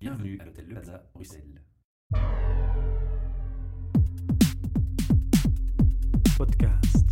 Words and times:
Bienvenue 0.00 0.38
à 0.40 0.46
l'hôtel 0.46 0.64
Le 0.66 0.74
Plaza, 0.76 1.02
Bruxelles. 1.12 1.60
Podcast. 6.38 7.06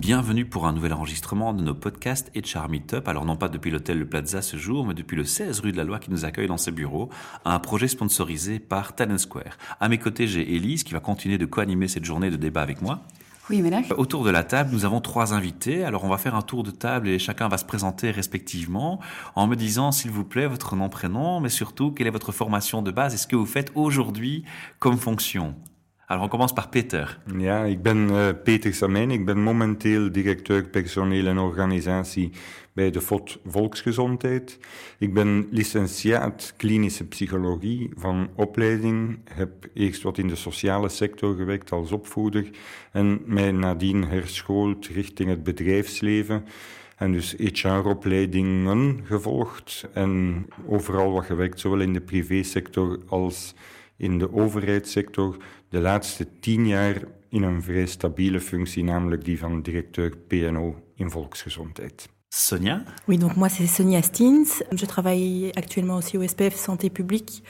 Bienvenue 0.00 0.44
pour 0.44 0.66
un 0.66 0.72
nouvel 0.72 0.92
enregistrement 0.92 1.54
de 1.54 1.62
nos 1.62 1.72
podcasts 1.72 2.32
HR 2.34 2.68
Meetup. 2.68 3.06
Alors 3.06 3.24
non 3.24 3.36
pas 3.36 3.48
depuis 3.48 3.70
l'hôtel 3.70 4.00
Le 4.00 4.08
Plaza 4.08 4.42
ce 4.42 4.56
jour, 4.56 4.84
mais 4.84 4.94
depuis 4.94 5.16
le 5.16 5.22
16 5.22 5.60
rue 5.60 5.70
de 5.70 5.76
la 5.76 5.84
Loi 5.84 6.00
qui 6.00 6.10
nous 6.10 6.24
accueille 6.24 6.48
dans 6.48 6.56
ses 6.56 6.72
bureaux, 6.72 7.08
un 7.44 7.60
projet 7.60 7.86
sponsorisé 7.86 8.58
par 8.58 8.96
Talent 8.96 9.18
Square. 9.18 9.56
À 9.78 9.88
mes 9.88 9.98
côtés, 9.98 10.26
j'ai 10.26 10.56
Élise 10.56 10.82
qui 10.82 10.94
va 10.94 10.98
continuer 10.98 11.38
de 11.38 11.46
co-animer 11.46 11.86
cette 11.86 12.04
journée 12.04 12.32
de 12.32 12.36
débat 12.36 12.62
avec 12.62 12.82
moi. 12.82 13.06
Goedemiddag. 13.48 13.84
Autour 13.96 14.24
de 14.24 14.30
la 14.30 14.42
table, 14.42 14.70
nous 14.72 14.84
avons 14.84 15.00
trois 15.00 15.32
invités. 15.32 15.84
Alors, 15.84 16.02
on 16.02 16.08
va 16.08 16.18
faire 16.18 16.34
un 16.34 16.42
tour 16.42 16.64
de 16.64 16.72
table 16.72 17.08
et 17.08 17.20
chacun 17.20 17.46
va 17.46 17.58
se 17.58 17.64
présenter 17.64 18.10
respectivement 18.10 18.98
en 19.36 19.46
me 19.46 19.54
disant, 19.54 19.92
s'il 19.92 20.10
vous 20.10 20.24
plaît, 20.24 20.48
votre 20.48 20.74
nom, 20.74 20.88
prénom, 20.88 21.38
mais 21.38 21.48
surtout, 21.48 21.92
quelle 21.92 22.08
est 22.08 22.10
votre 22.10 22.32
formation 22.32 22.82
de 22.82 22.90
base 22.90 23.14
et 23.14 23.16
ce 23.16 23.28
que 23.28 23.36
vous 23.36 23.46
faites 23.46 23.70
aujourd'hui 23.76 24.44
comme 24.80 24.96
fonction. 24.96 25.54
Alors, 26.08 26.22
on 26.22 26.28
commence 26.28 26.54
par 26.54 26.68
Peter. 26.68 27.18
Ja, 27.36 27.64
ik 27.64 27.82
ben 27.82 28.08
uh, 28.10 28.28
Peter 28.44 28.74
Samijn. 28.74 29.10
Ik 29.10 29.24
ben 29.24 29.38
momenteel 29.42 30.12
directeur 30.12 30.68
personeel 30.68 31.26
en 31.26 31.38
organisatie 31.38 32.32
bij 32.72 32.90
de 32.90 33.00
FOD 33.00 33.38
Volksgezondheid. 33.46 34.58
Ik 34.98 35.14
ben 35.14 35.48
licentiaat 35.50 36.54
klinische 36.56 37.06
psychologie 37.06 37.90
van 37.96 38.28
opleiding. 38.34 39.18
Heb 39.24 39.50
eerst 39.74 40.02
wat 40.02 40.18
in 40.18 40.28
de 40.28 40.36
sociale 40.36 40.88
sector 40.88 41.34
gewerkt 41.34 41.72
als 41.72 41.92
opvoeder 41.92 42.50
en 42.92 43.22
mij 43.24 43.52
nadien 43.52 44.04
herschoold 44.04 44.86
richting 44.86 45.28
het 45.28 45.42
bedrijfsleven. 45.42 46.44
En 46.96 47.12
dus 47.12 47.34
HR-opleidingen 47.38 49.00
gevolgd 49.04 49.88
en 49.92 50.46
overal 50.66 51.12
wat 51.12 51.24
gewerkt, 51.24 51.60
zowel 51.60 51.80
in 51.80 51.92
de 51.92 52.00
privésector 52.00 52.98
als 53.06 53.54
in 53.96 54.18
de 54.18 54.32
overheidssector. 54.32 55.36
De 55.68 55.80
laatste 55.80 56.26
tien 56.40 56.66
jaar 56.66 57.02
in 57.28 57.42
een 57.42 57.62
vrij 57.62 57.86
stabiele 57.86 58.40
functie, 58.40 58.84
namelijk 58.84 59.24
die 59.24 59.38
van 59.38 59.62
directeur 59.62 60.16
PNO 60.16 60.74
in 60.94 61.10
volksgezondheid. 61.10 62.08
Sonia? 62.28 62.82
Oui, 63.08 63.18
donc 63.18 63.36
moi 63.36 63.48
c'est 63.48 63.66
Sonia 63.66 64.02
Stins. 64.02 64.62
Je 64.70 64.86
travaille 64.86 65.52
actuellement 65.54 65.96
aussi 65.96 66.18
au 66.18 66.26
SPF 66.26 66.54
Santé 66.56 66.90
publique 66.90 67.42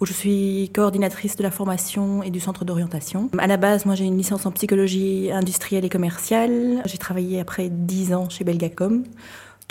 où 0.00 0.06
je 0.06 0.12
suis 0.12 0.70
coordinatrice 0.74 1.36
de 1.36 1.42
la 1.44 1.50
formation 1.50 2.22
et 2.22 2.30
du 2.30 2.40
centre 2.40 2.64
d'orientation. 2.64 3.30
À 3.38 3.46
la 3.46 3.56
base, 3.56 3.84
moi 3.84 3.94
j'ai 3.94 4.04
une 4.04 4.16
licence 4.16 4.46
en 4.46 4.50
psychologie 4.50 5.30
industrielle 5.30 5.84
et 5.84 5.88
commerciale. 5.88 6.82
J'ai 6.86 6.98
travaillé 6.98 7.38
après 7.38 7.68
dix 7.70 8.12
ans 8.12 8.28
chez 8.28 8.42
Belgacom 8.42 9.04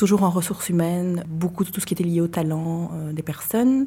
toujours 0.02 0.24
en 0.24 0.32
ressources 0.32 0.70
humaines, 0.70 1.24
beaucoup 1.28 1.64
de 1.64 1.70
tout 1.70 1.80
ce 1.80 1.86
qui 1.86 1.94
était 1.94 2.04
lié 2.04 2.22
au 2.22 2.28
talent 2.28 2.90
euh, 2.96 3.14
des 3.14 3.22
personnes. 3.22 3.86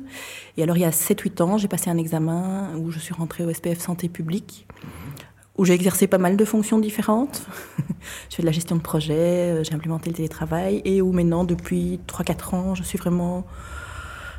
Et 0.57 0.63
alors, 0.63 0.77
il 0.77 0.81
y 0.83 0.85
a 0.85 0.91
7-8 0.91 1.43
ans, 1.43 1.59
j'ai 1.59 1.67
passé 1.67 1.91
un 1.91 1.99
examen 1.99 2.71
où 2.77 2.93
je 2.93 3.01
suis 3.01 3.13
rentrée 3.13 3.45
au 3.45 3.53
SPF 3.53 3.81
Santé 3.81 4.09
publique, 4.09 4.69
où 5.59 5.65
j'ai 5.65 5.75
exercé 5.75 6.07
pas 6.07 6.19
mal 6.19 6.37
de 6.37 6.45
fonctions 6.45 6.79
différentes. 6.79 7.43
je 8.31 8.37
fais 8.37 8.43
de 8.43 8.47
la 8.47 8.53
gestion 8.53 8.77
de 8.77 8.81
projet, 8.81 9.17
euh, 9.17 9.65
j'ai 9.65 9.75
implémenté 9.75 10.09
le 10.09 10.15
télétravail, 10.15 10.83
et 10.85 11.03
où 11.03 11.11
maintenant, 11.11 11.43
depuis 11.43 11.99
3-4 12.07 12.55
ans, 12.55 12.75
je 12.77 12.85
suis 12.85 12.97
vraiment 12.97 13.45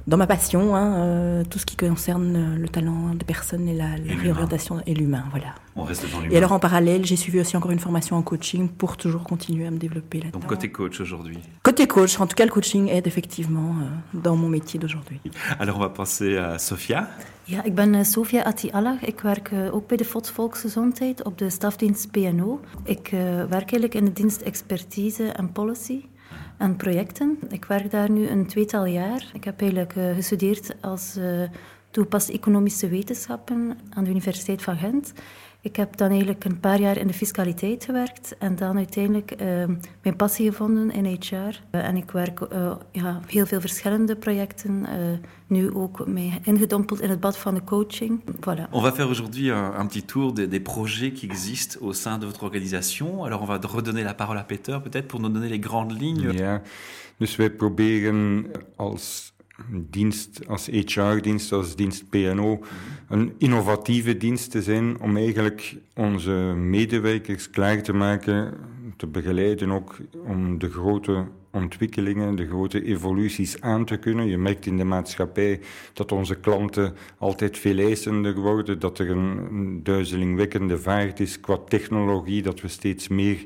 dans 0.08 0.18
ma 0.18 0.28
passion, 0.28 0.76
hein, 0.76 0.94
euh, 0.96 1.44
tout 1.50 1.60
ce 1.60 1.66
qui 1.66 1.76
concerne 1.76 2.56
le 2.56 2.68
talent 2.70 3.16
des 3.16 3.26
personnes 3.26 3.68
et 3.68 3.74
la, 3.74 3.98
la 3.98 4.14
Et 4.14 4.16
réorientation 4.16 4.82
et 4.86 4.94
l'humain, 4.94 5.26
voilà. 5.32 5.56
On 5.76 5.84
reste 5.84 6.10
dans 6.12 6.20
l'humain. 6.20 6.34
Et 6.34 6.38
alors 6.38 6.52
en 6.52 6.60
parallèle, 6.60 7.06
j'ai 7.06 7.16
suivi 7.16 7.40
aussi 7.40 7.58
encore 7.58 7.72
une 7.72 7.80
formation 7.80 8.16
en 8.16 8.22
coaching 8.22 8.70
pour 8.70 8.98
toujours 8.98 9.24
continuer 9.24 9.66
à 9.66 9.72
me 9.72 9.78
développer 9.78 10.20
là-dedans. 10.20 10.40
Donc, 10.40 10.48
côté 10.48 10.72
coach 10.72 11.00
aujourd'hui. 11.02 11.40
Côté 11.64 11.88
coach, 11.88 12.20
en 12.20 12.28
tout 12.28 12.36
cas 12.36 12.46
le 12.46 12.52
coaching 12.52 12.90
aide 12.90 13.08
effectivement 13.08 13.76
euh, 13.82 14.20
dans 14.20 14.36
mon 14.36 14.50
métier 14.50 14.80
d'aujourd'hui. 14.80 15.20
Alors, 15.60 15.78
on 15.78 15.82
va 15.82 15.90
passer 15.90 16.38
à 16.38 16.60
Sophia. 16.60 17.10
Ja, 17.48 17.64
ik 17.64 17.76
ben 17.76 17.96
eh, 17.96 18.04
Sofia 18.04 18.44
Atti-Allah. 18.44 19.02
Ik 19.02 19.20
werk 19.20 19.52
eh, 19.52 19.76
ook 19.76 19.88
bij 19.88 19.98
de 19.98 20.06
FOD 20.06 20.30
Volksgezondheid 20.30 21.24
op 21.24 21.38
de 21.38 21.50
stafdienst 21.50 22.12
PNO. 22.12 22.60
Ik 22.84 23.08
eh, 23.12 23.20
werk 23.20 23.52
eigenlijk 23.52 23.94
in 23.94 24.06
de 24.06 24.14
dienst 24.14 24.42
expertise 24.42 25.24
en 25.24 25.52
policy 25.52 26.04
en 26.58 26.76
projecten. 26.76 27.38
Ik 27.50 27.66
werk 27.66 27.92
daar 27.92 28.12
nu 28.12 28.28
een 28.28 28.48
tweetal 28.48 28.86
jaar. 28.86 29.32
Ik 29.34 29.44
heb 29.44 29.62
eigenlijk 29.62 29.96
eh, 29.96 30.16
gestudeerd 30.16 30.76
als 30.82 31.18
toegepaste 31.92 32.34
economische 32.34 32.88
wetenschappen 32.88 33.78
aan 33.90 34.04
de 34.04 34.10
Universiteit 34.10 34.62
van 34.62 34.78
Gent. 34.78 35.14
Ik 35.66 35.76
heb 35.76 35.98
dan 35.98 36.10
eigenlijk 36.10 36.44
een 36.44 36.60
paar 36.60 36.80
jaar 36.80 36.98
in 36.98 37.08
de 37.08 37.14
fiscaliteit 37.14 37.86
gewerkt 37.86 38.36
en 38.38 38.56
dan 38.56 38.78
uiteindelijk 38.78 39.32
eh, 39.32 39.48
mijn 40.02 40.16
passie 40.16 40.50
gevonden 40.50 40.92
in 40.92 41.06
HR. 41.06 41.34
Eh, 41.70 41.88
en 41.88 41.96
ik 41.96 42.12
werk 42.12 42.40
eh, 42.40 42.76
ja, 42.92 43.20
heel 43.28 43.46
veel 43.46 43.60
verschillende 43.60 44.16
projecten. 44.16 44.86
eh, 44.86 44.96
nu 45.48 45.74
ook 45.74 46.08
mij 46.08 46.40
ingedompeld 46.44 47.02
in 47.02 47.10
het 47.10 47.20
bad 47.20 47.38
van 47.38 47.54
de 47.54 47.64
coaching. 47.64 48.22
Voilà. 48.26 48.70
On 48.72 48.82
va 48.82 48.92
faire 48.92 49.10
aujourd'hui 49.10 49.52
un, 49.52 49.74
un 49.80 49.88
petit 49.88 50.06
tour 50.06 50.34
des, 50.34 50.50
des 50.50 50.62
projets 50.62 51.14
qui 51.20 51.26
existent 51.26 51.86
au 51.86 51.94
sein 51.94 52.20
de 52.20 52.26
votre 52.26 52.44
organisation. 52.44 53.24
Alors, 53.24 53.42
on 53.42 53.46
va 53.48 53.60
redonner 53.62 54.04
la 54.04 54.14
parole 54.14 54.38
à 54.38 54.44
Peter, 54.44 54.80
peut-être, 54.84 55.08
pour 55.08 55.20
nous 55.20 55.32
donner 55.34 55.50
les 55.50 55.62
grandes 55.62 56.02
lignes. 56.02 56.34
Ja, 56.34 56.62
dus 57.18 57.36
wij 57.36 57.50
proberen 57.50 58.46
als 58.76 59.35
dienst, 59.70 60.48
als 60.48 60.66
HR-dienst, 60.66 61.52
als 61.52 61.76
dienst 61.76 62.10
PNO, 62.10 62.64
een 63.08 63.34
innovatieve 63.38 64.18
dienst 64.18 64.52
te 64.52 64.62
zijn 64.62 65.00
om 65.00 65.18
eigenlijk 65.18 65.76
onze 65.94 66.32
medewerkers 66.58 67.50
klaar 67.50 67.82
te 67.82 67.94
maken, 67.94 68.54
te 68.98 69.08
begeleiden 69.08 69.72
ook 69.72 69.98
om 70.26 70.60
de 70.60 70.70
grote 70.70 71.26
ontwikkelingen, 71.52 72.36
de 72.36 72.48
grote 72.48 72.84
evoluties 72.84 73.62
aan 73.62 73.86
te 73.86 73.98
kunnen. 73.98 74.28
Je 74.28 74.38
merkt 74.38 74.66
in 74.66 74.78
de 74.78 74.84
maatschappij 74.84 75.60
dat 75.94 76.12
onze 76.12 76.36
klanten 76.36 76.96
altijd 77.18 77.58
veel 77.58 77.78
eisender 77.78 78.36
worden, 78.36 78.80
dat 78.80 79.00
er 79.00 79.10
een, 79.10 79.80
duizelingwekkende 79.84 80.78
vaart 80.78 81.20
is 81.20 81.40
qua 81.40 81.58
technologie, 81.58 82.42
dat 82.42 82.62
we 82.62 82.68
steeds 82.68 83.08
meer 83.08 83.46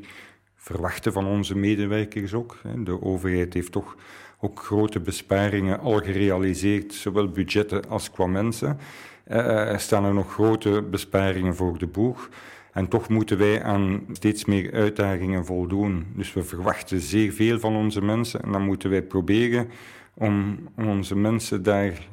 verwachten 0.56 1.14
van 1.14 1.26
onze 1.26 1.58
medewerkers 1.58 2.34
ook. 2.34 2.58
De 2.84 3.02
overheid 3.02 3.54
heeft 3.54 3.72
toch 3.72 3.96
ook 4.40 4.60
grote 4.60 5.00
besparingen 5.00 5.80
al 5.80 5.98
gerealiseerd, 5.98 6.94
zowel 6.94 7.30
budgetten 7.30 7.90
als 7.90 8.12
qua 8.12 8.26
mensen. 8.26 8.78
Eh, 9.24 9.72
er 9.72 9.80
staan 9.80 10.06
er 10.06 10.14
nog 10.14 10.34
grote 10.34 10.82
besparingen 10.82 11.56
voor 11.56 11.78
de 11.78 11.88
boeg. 11.88 12.30
En 12.72 12.88
toch 12.88 13.10
moeten 13.10 13.38
wij 13.38 13.64
aan 13.64 14.06
steeds 14.12 14.46
meer 14.46 14.74
uitdagingen 14.74 15.46
voldoen. 15.46 16.06
Dus 16.16 16.34
we 16.34 16.44
verwachten 16.44 17.00
zeer 17.00 17.32
veel 17.32 17.60
van 17.60 17.76
onze 17.76 18.02
mensen. 18.02 18.42
En 18.42 18.52
dan 18.52 18.62
moeten 18.62 18.90
wij 18.90 19.02
proberen 19.02 19.70
om 20.14 20.60
onze 20.76 21.16
mensen 21.16 21.64
daar 21.64 22.08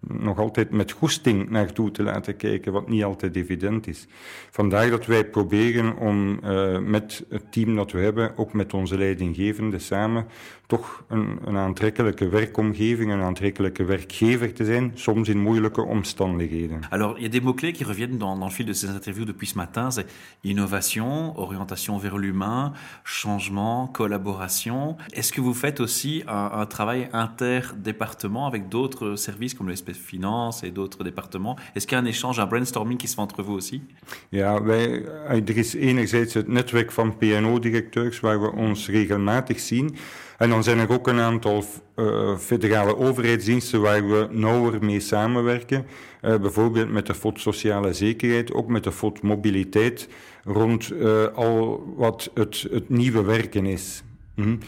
nog 0.00 0.38
altijd 0.38 0.70
met 0.70 0.92
goesting 0.92 1.50
naartoe 1.50 1.90
te 1.90 2.02
laten 2.02 2.36
kijken, 2.36 2.72
wat 2.72 2.88
niet 2.88 3.04
altijd 3.04 3.36
evident 3.36 3.86
is. 3.86 4.06
Vandaar 4.50 4.90
dat 4.90 5.06
wij 5.06 5.24
proberen 5.24 5.96
om 5.96 6.40
uh, 6.44 6.78
met 6.78 7.24
het 7.28 7.52
team 7.52 7.76
dat 7.76 7.92
we 7.92 7.98
hebben, 7.98 8.38
ook 8.38 8.52
met 8.52 8.74
onze 8.74 8.98
leidinggevende 8.98 9.78
samen, 9.78 10.26
toch 10.66 11.04
een, 11.08 11.38
een 11.44 11.56
aantrekkelijke 11.56 12.28
werkomgeving, 12.28 13.12
een 13.12 13.20
aantrekkelijke 13.20 13.84
werkgever 13.84 14.52
te 14.52 14.64
zijn, 14.64 14.90
soms 14.94 15.28
in 15.28 15.38
moeilijke 15.38 15.82
omstandigheden. 15.82 16.80
Alors, 16.90 17.16
il 17.16 17.22
y 17.22 17.26
a 17.26 17.30
des 17.30 17.42
mots-clés 17.42 17.72
qui 17.72 17.84
reviennent 17.84 18.18
dans, 18.18 18.38
dans 18.38 18.48
le 18.48 18.54
fil 18.54 18.66
de 18.66 18.72
ces 18.74 18.88
interviews 18.88 19.26
depuis 19.26 19.48
ce 19.48 19.56
matin. 19.56 19.90
C'est 19.90 20.06
innovation, 20.42 21.38
orientation 21.38 21.98
vers 21.98 22.18
l'humain, 22.18 22.72
changement, 23.04 23.88
collaboration. 23.92 24.96
Est-ce 25.12 25.32
que 25.32 25.40
vous 25.40 25.54
faites 25.54 25.80
aussi 25.80 26.22
un, 26.26 26.50
un 26.52 26.66
travail 26.66 27.08
interdépartement 27.12 28.46
avec 28.46 28.68
d'autres 28.68 29.16
services 29.16 29.54
comme 29.54 29.68
le 29.68 29.76
SPF 29.88 30.06
Finance 30.06 30.62
et 30.62 30.70
d'autres 30.70 31.04
départements 31.04 31.56
y 31.74 31.94
a 31.94 31.98
un 31.98 32.04
échange, 32.04 32.40
brainstorming 32.48 32.98
qui 32.98 33.08
se 33.08 33.20
entre 33.20 33.42
vous 33.42 33.54
aussi 33.54 33.82
Ja, 34.30 34.62
wij, 34.62 35.04
er 35.28 35.56
is 35.56 35.74
enerzijds 35.74 36.34
het 36.34 36.48
netwerk 36.48 36.92
van 36.92 37.16
PNO-directeurs 37.16 38.20
waar 38.20 38.40
we 38.40 38.52
ons 38.52 38.88
regelmatig 38.88 39.60
zien. 39.60 39.96
En 40.38 40.50
dan 40.50 40.62
zijn 40.64 40.78
er 40.78 40.92
ook 40.92 41.08
een 41.08 41.20
aantal 41.20 41.64
uh, 41.96 42.36
federale 42.36 42.96
overheidsdiensten 42.96 43.80
waar 43.80 44.08
we 44.08 44.28
nauwer 44.30 44.84
mee 44.84 45.00
samenwerken. 45.00 45.86
Uh, 46.22 46.36
bijvoorbeeld 46.36 46.90
met 46.90 47.06
de 47.06 47.14
FOD 47.14 47.40
Sociale 47.40 47.92
Zekerheid, 47.92 48.52
ook 48.52 48.68
met 48.68 48.84
de 48.84 48.92
FOD 48.92 49.22
Mobiliteit, 49.22 50.08
rond 50.44 50.92
al 51.34 51.84
wat 51.96 52.30
het, 52.34 52.66
het 52.70 52.88
nieuwe 52.88 53.22
werken 53.22 53.66
is. 53.66 54.02
Mm 54.38 54.58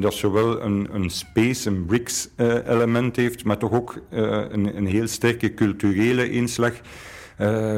dat 0.00 0.14
zowel 0.14 0.62
een, 0.62 0.88
een 0.92 1.10
space, 1.10 1.68
een 1.68 1.84
BRICS-element 1.84 3.16
heeft, 3.16 3.44
maar 3.44 3.58
toch 3.58 3.72
ook 3.72 4.02
een, 4.10 4.76
een 4.76 4.86
heel 4.86 5.06
sterke 5.06 5.54
culturele 5.54 6.30
inslag. 6.30 6.72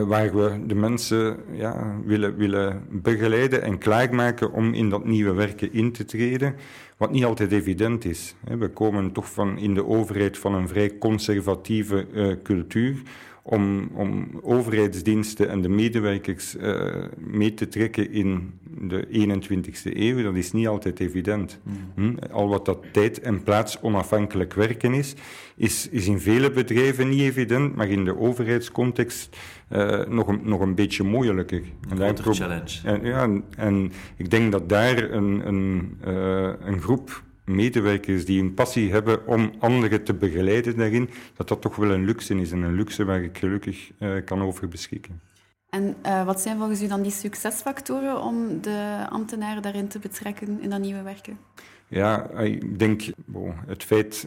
Waar 0.06 0.34
we 0.34 0.66
de 0.66 0.74
mensen 0.74 1.36
ja, 1.52 1.96
willen, 2.04 2.36
willen 2.36 2.82
begeleiden 2.90 3.62
en 3.62 3.78
klaarmaken 3.78 4.52
om 4.52 4.74
in 4.74 4.90
dat 4.90 5.04
nieuwe 5.04 5.32
werken 5.32 5.72
in 5.72 5.92
te 5.92 6.04
treden. 6.04 6.54
Wat 6.96 7.10
niet 7.10 7.24
altijd 7.24 7.52
evident 7.52 8.04
is. 8.04 8.34
We 8.58 8.68
komen 8.68 9.12
toch 9.12 9.30
van 9.32 9.58
in 9.58 9.74
de 9.74 9.86
overheid 9.86 10.38
van 10.38 10.54
een 10.54 10.68
vrij 10.68 10.98
conservatieve 10.98 12.06
cultuur. 12.42 13.02
Om, 13.46 13.90
om 13.94 14.40
overheidsdiensten 14.42 15.48
en 15.48 15.62
de 15.62 15.68
medewerkers 15.68 16.56
uh, 16.56 17.04
mee 17.16 17.54
te 17.54 17.68
trekken 17.68 18.12
in 18.12 18.52
de 18.62 19.06
21ste 19.06 19.96
eeuw, 19.96 20.22
dat 20.22 20.34
is 20.34 20.52
niet 20.52 20.66
altijd 20.66 21.00
evident. 21.00 21.58
Hmm. 21.62 22.16
Hm? 22.16 22.32
Al 22.32 22.48
wat 22.48 22.64
dat 22.64 22.84
tijd 22.92 23.20
en 23.20 23.42
plaats 23.42 23.80
onafhankelijk 23.80 24.54
werken 24.54 24.94
is, 24.94 25.14
is, 25.56 25.88
is 25.88 26.06
in 26.06 26.20
vele 26.20 26.50
bedrijven 26.50 27.08
niet 27.08 27.20
evident, 27.20 27.76
maar 27.76 27.88
in 27.88 28.04
de 28.04 28.18
overheidscontext 28.18 29.36
uh, 29.72 30.04
nog, 30.06 30.28
een, 30.28 30.40
nog 30.42 30.60
een 30.60 30.74
beetje 30.74 31.02
moeilijker. 31.02 31.62
Een 31.88 31.96
grotere 31.96 32.34
challenge. 32.34 32.80
En, 32.84 33.04
ja, 33.04 33.28
en, 33.56 33.92
ik 34.16 34.30
denk 34.30 34.52
dat 34.52 34.68
daar 34.68 35.10
een, 35.10 35.46
een, 35.46 35.96
uh, 36.06 36.52
een 36.60 36.80
groep 36.80 37.22
medewerkers 37.44 38.24
die 38.24 38.42
een 38.42 38.54
passie 38.54 38.92
hebben 38.92 39.26
om 39.26 39.52
anderen 39.58 40.04
te 40.04 40.14
begeleiden 40.14 40.76
daarin, 40.76 41.10
dat 41.36 41.48
dat 41.48 41.60
toch 41.60 41.76
wel 41.76 41.90
een 41.90 42.04
luxe 42.04 42.34
is. 42.34 42.52
En 42.52 42.62
een 42.62 42.74
luxe 42.74 43.04
waar 43.04 43.22
ik 43.22 43.38
gelukkig 43.38 43.90
uh, 43.98 44.24
kan 44.24 44.42
over 44.42 44.68
beschikken. 44.68 45.20
En 45.70 45.96
uh, 46.06 46.24
wat 46.24 46.40
zijn 46.40 46.58
volgens 46.58 46.82
u 46.82 46.86
dan 46.86 47.02
die 47.02 47.12
succesfactoren 47.12 48.22
om 48.22 48.60
de 48.60 49.06
ambtenaren 49.10 49.62
daarin 49.62 49.88
te 49.88 49.98
betrekken 49.98 50.60
in 50.60 50.70
dat 50.70 50.80
nieuwe 50.80 51.02
werken? 51.02 51.38
Ja, 51.88 52.30
ik 52.30 52.78
denk 52.78 53.02
het 53.66 53.84
feit 53.84 54.26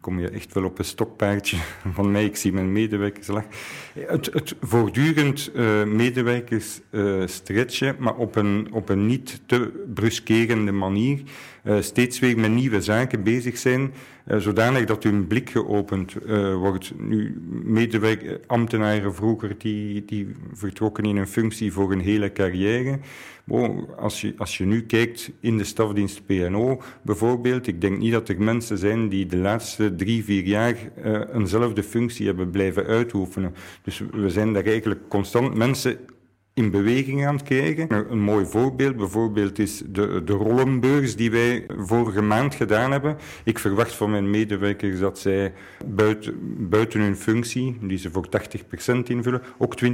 kom 0.00 0.20
je 0.20 0.28
echt 0.28 0.54
wel 0.54 0.64
op 0.64 0.78
een 0.78 0.84
stokpaardje 0.84 1.56
van 1.96 2.10
mij. 2.10 2.24
Ik 2.24 2.36
zie 2.36 2.52
mijn 2.52 2.72
medewerkers 2.72 3.26
lachen. 3.26 3.50
Het, 3.98 4.32
het 4.32 4.54
voortdurend 4.60 5.50
uh, 5.54 5.84
medewerkers 5.84 6.80
uh, 6.90 7.26
stretchen, 7.26 7.96
maar 7.98 8.14
op 8.14 8.36
een, 8.36 8.68
op 8.72 8.88
een 8.88 9.06
niet 9.06 9.40
te 9.46 9.84
bruskerende 9.94 10.72
manier. 10.72 11.22
Uh, 11.66 11.80
steeds 11.80 12.18
weer 12.18 12.38
met 12.38 12.50
nieuwe 12.50 12.82
zaken 12.82 13.22
bezig 13.22 13.58
zijn, 13.58 13.92
zodanig 14.26 14.84
dat 14.84 15.02
hun 15.02 15.26
blik 15.26 15.50
geopend 15.50 16.14
wordt. 16.54 16.92
Nu, 16.98 17.40
medewerkers, 17.64 18.38
ambtenaren 18.46 19.14
vroeger, 19.14 19.54
die, 19.58 20.04
die 20.04 20.28
vertrokken 20.52 21.04
in 21.04 21.16
een 21.16 21.28
functie 21.28 21.72
voor 21.72 21.92
een 21.92 22.00
hele 22.00 22.32
carrière. 22.32 22.98
Bon, 23.44 23.96
als, 23.96 24.20
je, 24.20 24.34
als 24.36 24.58
je 24.58 24.64
nu 24.64 24.82
kijkt 24.82 25.30
in 25.40 25.58
de 25.58 25.64
stafdienst 25.64 26.26
PNO 26.26 26.82
bijvoorbeeld, 27.02 27.66
ik 27.66 27.80
denk 27.80 27.98
niet 27.98 28.12
dat 28.12 28.28
er 28.28 28.42
mensen 28.42 28.78
zijn 28.78 29.08
die 29.08 29.26
de 29.26 29.36
laatste 29.36 29.94
drie, 29.94 30.24
vier 30.24 30.44
jaar 30.44 30.76
eenzelfde 31.34 31.82
functie 31.82 32.26
hebben 32.26 32.50
blijven 32.50 32.86
uitoefenen. 32.86 33.54
Dus 33.82 34.02
we 34.12 34.30
zijn 34.30 34.52
daar 34.52 34.64
eigenlijk 34.64 35.00
constant 35.08 35.54
mensen 35.54 35.98
in 36.56 36.70
beweging 36.70 37.26
aan 37.26 37.34
het 37.34 37.44
krijgen. 37.44 38.10
Een 38.10 38.20
mooi 38.20 38.46
voorbeeld 38.46 38.96
bijvoorbeeld 38.96 39.58
is 39.58 39.82
de, 39.86 40.22
de 40.24 40.32
rollenbeurs 40.32 41.16
die 41.16 41.30
wij 41.30 41.66
vorige 41.76 42.22
maand 42.22 42.54
gedaan 42.54 42.92
hebben. 42.92 43.16
Ik 43.44 43.58
verwacht 43.58 43.94
van 43.94 44.10
mijn 44.10 44.30
medewerkers 44.30 44.98
dat 44.98 45.18
zij 45.18 45.52
buiten, 45.86 46.34
buiten 46.68 47.00
hun 47.00 47.16
functie, 47.16 47.78
die 47.80 47.98
ze 47.98 48.10
voor 48.10 48.26
80% 48.96 49.02
invullen, 49.04 49.42
ook 49.58 49.74
20% 49.84 49.88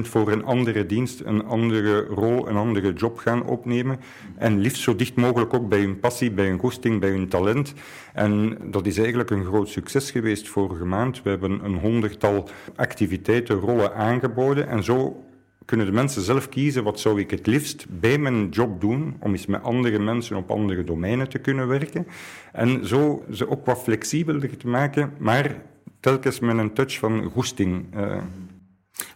voor 0.00 0.32
een 0.32 0.44
andere 0.44 0.86
dienst, 0.86 1.20
een 1.24 1.44
andere 1.44 2.00
rol, 2.00 2.48
een 2.48 2.56
andere 2.56 2.92
job 2.92 3.18
gaan 3.18 3.44
opnemen. 3.44 4.00
En 4.36 4.58
liefst 4.58 4.82
zo 4.82 4.96
dicht 4.96 5.14
mogelijk 5.14 5.54
ook 5.54 5.68
bij 5.68 5.80
hun 5.80 6.00
passie, 6.00 6.30
bij 6.30 6.46
hun 6.46 6.58
goesting, 6.58 7.00
bij 7.00 7.10
hun 7.10 7.28
talent. 7.28 7.74
En 8.12 8.58
dat 8.64 8.86
is 8.86 8.98
eigenlijk 8.98 9.30
een 9.30 9.44
groot 9.44 9.68
succes 9.68 10.10
geweest 10.10 10.48
vorige 10.48 10.84
maand. 10.84 11.22
We 11.22 11.30
hebben 11.30 11.64
een 11.64 11.78
honderdtal 11.78 12.48
activiteiten, 12.76 13.56
rollen 13.56 13.94
aangeboden 13.94 14.68
en 14.68 14.84
zo 14.84 15.22
kunnen 15.68 15.86
de 15.86 15.92
mensen 15.92 16.22
zelf 16.22 16.48
kiezen 16.48 16.84
wat 16.84 17.00
zou 17.00 17.20
ik 17.20 17.30
het 17.30 17.46
liefst 17.46 17.86
bij 17.88 18.18
mijn 18.18 18.48
job 18.48 18.80
doen 18.80 19.16
om 19.20 19.30
eens 19.30 19.46
met 19.46 19.62
andere 19.62 19.98
mensen 19.98 20.36
op 20.36 20.50
andere 20.50 20.84
domeinen 20.84 21.28
te 21.28 21.38
kunnen 21.38 21.68
werken. 21.68 22.06
En 22.52 22.86
zo 22.86 23.24
ze 23.32 23.48
ook 23.50 23.66
wat 23.66 23.82
flexibeler 23.82 24.56
te 24.56 24.68
maken, 24.68 25.12
maar 25.18 25.62
telkens 26.00 26.40
met 26.40 26.58
een 26.58 26.72
touch 26.72 26.98
van 26.98 27.24
goesting. 27.24 27.84
Uh, 27.96 28.16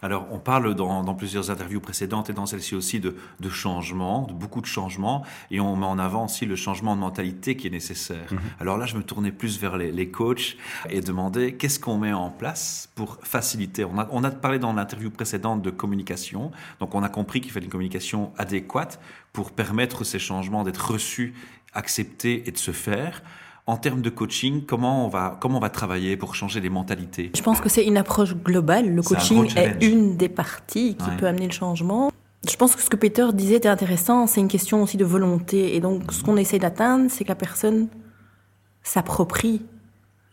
Alors, 0.01 0.27
on 0.31 0.39
parle 0.39 0.75
dans, 0.75 1.03
dans, 1.03 1.15
plusieurs 1.15 1.49
interviews 1.49 1.79
précédentes 1.79 2.29
et 2.29 2.33
dans 2.33 2.45
celle-ci 2.45 2.75
aussi 2.75 2.99
de, 2.99 3.15
de 3.39 3.49
changement, 3.49 4.25
de 4.27 4.33
beaucoup 4.33 4.61
de 4.61 4.65
changements, 4.65 5.23
et 5.51 5.59
on 5.59 5.75
met 5.75 5.85
en 5.85 5.99
avant 5.99 6.25
aussi 6.25 6.45
le 6.45 6.55
changement 6.55 6.95
de 6.95 7.01
mentalité 7.01 7.55
qui 7.57 7.67
est 7.67 7.71
nécessaire. 7.71 8.29
-hmm. 8.31 8.61
Alors 8.61 8.77
là, 8.77 8.85
je 8.85 8.95
me 8.97 9.03
tournais 9.03 9.31
plus 9.31 9.59
vers 9.59 9.77
les, 9.77 9.91
les 9.91 10.09
coachs 10.09 10.57
et 10.89 11.01
demandais 11.01 11.53
qu'est-ce 11.57 11.79
qu'on 11.79 11.97
met 11.97 12.13
en 12.13 12.29
place 12.29 12.89
pour 12.95 13.17
faciliter. 13.23 13.83
On 13.85 13.97
a, 13.99 14.07
on 14.11 14.23
a 14.23 14.31
parlé 14.31 14.59
dans 14.59 14.73
l'interview 14.73 15.09
précédente 15.09 15.61
de 15.61 15.71
communication, 15.71 16.51
donc 16.79 16.95
on 16.95 17.03
a 17.03 17.09
compris 17.09 17.39
qu'il 17.41 17.51
fallait 17.51 17.65
une 17.65 17.71
communication 17.71 18.31
adéquate 18.37 18.99
pour 19.33 19.51
permettre 19.51 20.03
ces 20.03 20.19
changements 20.19 20.63
d'être 20.63 20.91
reçus, 20.91 21.33
acceptés 21.73 22.47
et 22.47 22.51
de 22.51 22.57
se 22.57 22.71
faire. 22.71 23.21
En 23.65 23.77
termes 23.77 24.01
de 24.01 24.09
coaching, 24.09 24.65
comment 24.65 25.05
on 25.05 25.07
va, 25.07 25.37
comment 25.39 25.57
on 25.57 25.61
va 25.61 25.69
travailler 25.69 26.17
pour 26.17 26.35
changer 26.35 26.59
les 26.59 26.69
mentalités? 26.69 27.31
Je 27.33 27.41
pense 27.41 27.61
que 27.61 27.69
c'est 27.69 27.85
une 27.85 27.95
approche 27.95 28.35
globale. 28.35 28.93
Le 28.93 29.01
coaching 29.01 29.49
est, 29.55 29.85
une 29.85 30.17
des 30.17 30.27
parties 30.27 30.95
qui 30.95 31.09
ouais. 31.09 31.17
peut 31.17 31.27
amener 31.27 31.45
le 31.45 31.53
changement. 31.53 32.11
Je 32.49 32.55
pense 32.57 32.75
que 32.75 32.81
ce 32.81 32.89
que 32.89 32.97
Peter 32.97 33.27
disait 33.33 33.55
était 33.55 33.69
intéressant, 33.69 34.27
c'est 34.27 34.41
une 34.41 34.49
question 34.49 34.83
aussi 34.83 34.97
de 34.97 35.05
volonté. 35.05 35.77
Et 35.77 35.79
donc, 35.79 36.11
ce 36.11 36.23
qu'on 36.23 36.35
essaie 36.35 36.59
d'atteindre, 36.59 37.09
c'est 37.09 37.23
que 37.23 37.29
la 37.29 37.35
personne 37.35 37.87
s'approprie 38.83 39.61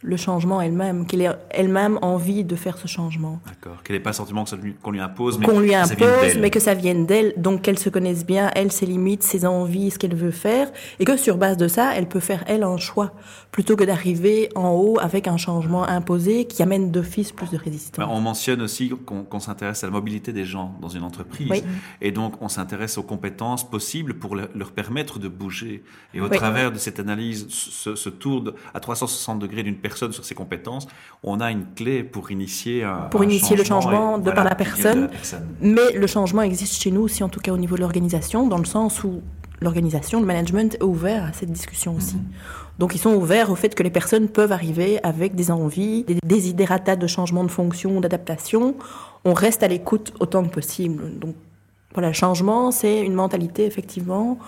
le 0.02 0.16
changement 0.16 0.62
elle-même, 0.62 1.06
qu'elle 1.06 1.20
ait 1.20 1.30
elle-même 1.50 1.98
envie 2.00 2.42
de 2.44 2.56
faire 2.56 2.78
ce 2.78 2.86
changement. 2.86 3.38
D'accord. 3.46 3.82
Qu'elle 3.82 3.96
n'ait 3.96 4.02
pas 4.02 4.10
le 4.10 4.14
sentiment 4.14 4.44
qu'on 4.82 4.90
lui 4.92 5.00
impose, 5.00 5.38
mais 5.38 5.44
qu'on 5.44 5.60
lui 5.60 5.70
que 5.70 5.74
impose, 5.74 6.38
mais 6.40 6.48
que 6.48 6.60
ça 6.60 6.72
vienne 6.72 7.04
d'elle. 7.04 7.34
Donc 7.36 7.62
qu'elle 7.62 7.78
se 7.78 7.90
connaisse 7.90 8.24
bien, 8.24 8.50
elle, 8.54 8.72
ses 8.72 8.86
limites, 8.86 9.22
ses 9.22 9.44
envies, 9.44 9.90
ce 9.90 9.98
qu'elle 9.98 10.14
veut 10.14 10.30
faire, 10.30 10.72
et 11.00 11.04
que 11.04 11.18
sur 11.18 11.36
base 11.36 11.58
de 11.58 11.68
ça, 11.68 11.94
elle 11.94 12.08
peut 12.08 12.20
faire 12.20 12.44
elle 12.46 12.62
un 12.62 12.78
choix, 12.78 13.12
plutôt 13.52 13.76
que 13.76 13.84
d'arriver 13.84 14.48
en 14.54 14.70
haut 14.70 14.98
avec 15.00 15.28
un 15.28 15.36
changement 15.36 15.86
imposé 15.86 16.46
qui 16.46 16.62
amène 16.62 16.90
d'office 16.90 17.32
plus 17.32 17.50
de 17.50 17.58
résistance. 17.58 18.06
on 18.08 18.20
mentionne 18.20 18.62
aussi 18.62 18.90
qu'on 19.04 19.24
qu 19.24 19.40
s'intéresse 19.40 19.84
à 19.84 19.86
la 19.86 19.92
mobilité 19.92 20.32
des 20.32 20.46
gens 20.46 20.74
dans 20.80 20.88
une 20.88 21.02
entreprise, 21.02 21.50
oui. 21.50 21.62
et 22.00 22.10
donc 22.10 22.40
on 22.40 22.48
s'intéresse 22.48 22.96
aux 22.96 23.02
compétences 23.02 23.68
possibles 23.68 24.14
pour 24.14 24.34
le, 24.34 24.48
leur 24.54 24.72
permettre 24.72 25.18
de 25.18 25.28
bouger. 25.28 25.82
Et 26.14 26.22
au 26.22 26.28
oui. 26.28 26.36
travers 26.36 26.72
de 26.72 26.78
cette 26.78 27.00
analyse, 27.00 27.48
ce, 27.50 27.94
ce 27.94 28.08
tour 28.08 28.40
de, 28.40 28.54
à 28.72 28.80
360 28.80 29.38
degrés 29.38 29.62
d'une 29.62 29.76
personne 29.76 29.89
sur 29.96 30.24
ses 30.24 30.34
compétences, 30.34 30.86
on 31.22 31.40
a 31.40 31.50
une 31.50 31.64
clé 31.74 32.02
pour 32.02 32.30
initier 32.30 32.84
un, 32.84 33.08
pour 33.10 33.22
un 33.22 33.24
initier 33.24 33.56
le 33.56 33.64
changement 33.64 34.16
et, 34.16 34.18
de, 34.18 34.24
voilà, 34.24 34.34
par 34.34 34.44
la 34.44 34.54
personne, 34.54 34.96
de 34.96 35.02
la 35.02 35.08
personne. 35.08 35.46
Mais 35.60 35.92
le 35.92 36.06
changement 36.06 36.42
existe 36.42 36.80
chez 36.82 36.90
nous 36.90 37.02
aussi, 37.02 37.22
en 37.22 37.28
tout 37.28 37.40
cas 37.40 37.52
au 37.52 37.58
niveau 37.58 37.76
de 37.76 37.80
l'organisation, 37.80 38.46
dans 38.46 38.58
le 38.58 38.64
sens 38.64 39.04
où 39.04 39.22
l'organisation, 39.60 40.20
le 40.20 40.26
management 40.26 40.74
est 40.74 40.82
ouvert 40.82 41.24
à 41.24 41.32
cette 41.32 41.52
discussion 41.52 41.94
aussi. 41.96 42.16
-hmm. 42.16 42.78
Donc 42.80 42.94
ils 42.94 42.98
sont 42.98 43.14
ouverts 43.14 43.50
au 43.50 43.56
fait 43.56 43.74
que 43.74 43.82
les 43.82 43.90
personnes 43.90 44.28
peuvent 44.28 44.52
arriver 44.52 44.90
avec 45.02 45.34
des 45.34 45.50
envies, 45.50 46.02
des 46.04 46.16
désidératas 46.24 46.96
de 46.96 47.06
changement 47.06 47.44
de 47.44 47.50
fonction, 47.50 48.00
d'adaptation. 48.00 48.74
On 49.26 49.34
reste 49.34 49.62
à 49.62 49.68
l'écoute 49.68 50.14
autant 50.18 50.42
que 50.44 50.48
possible. 50.48 51.18
Donc 51.18 51.34
voilà, 51.92 52.08
le 52.08 52.14
changement, 52.14 52.70
c'est 52.70 53.00
une 53.08 53.12
mentalité 53.12 53.66
effectivement 53.66 54.38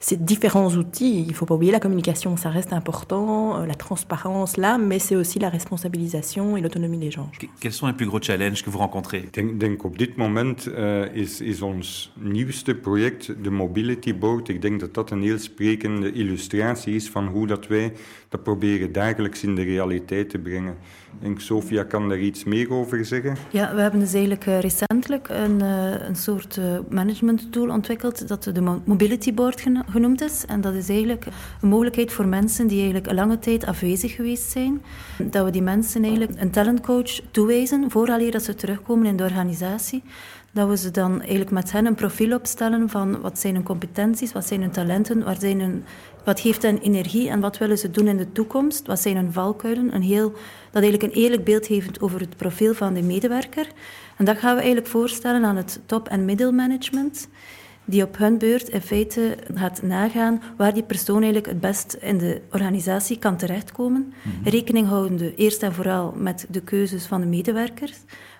c'est 0.00 0.24
différents 0.24 0.70
outils. 0.76 1.20
Il 1.20 1.28
ne 1.28 1.32
faut 1.32 1.46
pas 1.46 1.54
oublier 1.54 1.72
la 1.72 1.80
communication, 1.80 2.36
ça 2.36 2.50
reste 2.50 2.72
important, 2.72 3.64
la 3.64 3.74
transparence 3.74 4.56
là, 4.56 4.78
mais 4.78 4.98
c'est 4.98 5.16
aussi 5.16 5.38
la 5.38 5.48
responsabilisation 5.48 6.56
et 6.56 6.60
l'autonomie 6.60 6.98
des 6.98 7.10
gens. 7.10 7.30
Quels 7.60 7.72
sont 7.72 7.86
les 7.86 7.92
plus 7.92 8.06
gros 8.06 8.20
challenges 8.20 8.62
que 8.62 8.70
vous 8.70 8.78
rencontrez? 8.78 9.18
Ik 9.18 9.34
denk, 9.34 9.60
denk 9.60 9.84
op 9.84 9.98
dit 9.98 10.16
moment 10.16 10.66
uh, 10.66 11.14
is, 11.14 11.40
is 11.40 11.62
ons 11.62 12.12
nieuwste 12.20 12.74
project 12.74 13.34
de 13.42 13.50
Mobility 13.50 14.14
Board. 14.14 14.48
Ik 14.48 14.62
denk 14.62 14.80
dat 14.80 14.94
dat 14.94 15.10
een 15.10 15.22
heel 15.22 15.38
sprekende 15.38 16.12
illustratie 16.12 16.94
is 16.94 17.08
van 17.08 17.26
hoe 17.26 17.46
dat 17.46 17.66
wij 17.66 17.92
dat 18.28 18.42
proberen 18.42 18.92
dagelijks 18.92 19.42
in 19.42 19.54
de 19.54 19.62
realiteit 19.62 20.30
te 20.30 20.38
brengen. 20.38 20.76
Ik 21.12 21.22
denk, 21.22 21.40
Sofia 21.40 21.82
kan 21.82 22.08
daar 22.08 22.18
iets 22.18 22.44
meer 22.44 22.72
over 22.72 23.04
zeggen. 23.04 23.36
Ja, 23.50 23.74
we 23.74 23.80
hebben 23.80 24.00
dus 24.00 24.12
eigenlijk 24.12 24.46
uh, 24.46 24.60
recentelijk 24.60 25.28
een, 25.28 25.62
uh, 25.62 26.08
een 26.08 26.16
soort 26.16 26.56
uh, 26.56 26.64
management 26.90 27.52
tool 27.52 27.68
ontwikkeld 27.68 28.28
dat 28.28 28.42
de 28.42 28.80
Mobility 28.84 29.34
Board 29.34 29.64
genoemd 29.88 30.20
is. 30.20 30.44
En 30.46 30.60
dat 30.60 30.74
is 30.74 30.88
eigenlijk 30.88 31.26
een 31.60 31.68
mogelijkheid 31.68 32.12
voor 32.12 32.26
mensen 32.26 32.66
die 32.66 32.76
eigenlijk 32.76 33.06
een 33.06 33.14
lange 33.14 33.38
tijd 33.38 33.66
afwezig 33.66 34.14
geweest 34.14 34.50
zijn. 34.50 34.82
Dat 35.22 35.44
we 35.44 35.50
die 35.50 35.62
mensen 35.62 36.02
eigenlijk 36.02 36.40
een 36.40 36.50
talentcoach 36.50 37.20
toewijzen 37.30 37.90
vooraleer 37.90 38.30
dat 38.30 38.42
ze 38.42 38.54
terugkomen 38.54 39.06
in 39.06 39.16
de 39.16 39.24
organisatie. 39.24 40.02
Dat 40.52 40.68
we 40.68 40.76
ze 40.76 40.90
dan 40.90 41.20
eigenlijk 41.20 41.50
met 41.50 41.72
hen 41.72 41.86
een 41.86 41.94
profiel 41.94 42.36
opstellen 42.36 42.88
van 42.88 43.20
wat 43.20 43.38
zijn 43.38 43.54
hun 43.54 43.62
competenties, 43.62 44.32
wat 44.32 44.46
zijn 44.46 44.60
hun 44.60 44.70
talenten, 44.70 45.24
wat, 45.24 45.40
zijn 45.40 45.60
hun, 45.60 45.84
wat 46.26 46.40
geeft 46.40 46.62
hen 46.62 46.78
energie 46.78 47.28
en 47.28 47.40
wat 47.40 47.58
willen 47.58 47.78
ze 47.78 47.90
doen 47.90 48.06
in 48.06 48.16
de 48.16 48.32
toekomst, 48.32 48.86
wat 48.86 49.00
zijn 49.00 49.16
hun 49.16 49.32
valkuilen. 49.32 49.94
Een 49.94 50.02
heel, 50.02 50.32
dat 50.70 50.82
eigenlijk 50.82 51.02
een 51.02 51.22
eerlijk 51.22 51.44
beeld 51.44 51.66
geeft 51.66 52.00
over 52.00 52.20
het 52.20 52.36
profiel 52.36 52.74
van 52.74 52.94
de 52.94 53.02
medewerker. 53.02 53.66
En 54.16 54.24
dat 54.24 54.38
gaan 54.38 54.54
we 54.54 54.60
eigenlijk 54.60 54.90
voorstellen 54.90 55.44
aan 55.44 55.56
het 55.56 55.80
top- 55.86 56.08
en 56.08 56.24
middelmanagement 56.24 57.28
die 57.84 58.02
op 58.02 58.18
hun 58.18 58.38
beurt 58.38 58.68
in 58.68 58.80
feite 58.80 59.36
gaat 59.54 59.82
nagaan 59.82 60.42
waar 60.56 60.74
die 60.74 60.82
persoon 60.82 61.22
eigenlijk 61.22 61.46
het 61.46 61.60
best 61.60 61.96
in 62.00 62.18
de 62.18 62.40
organisatie 62.52 63.18
kan 63.18 63.36
terechtkomen. 63.36 64.00
Mm 64.00 64.32
-hmm. 64.32 64.44
Rekening 64.44 64.88
houdende 64.88 65.34
eerst 65.34 65.62
en 65.62 65.72
vooral 65.72 66.14
met 66.16 66.46
de 66.50 66.60
keuzes 66.60 67.04
van 67.04 67.20
de 67.20 67.26
medewerkers, 67.26 67.96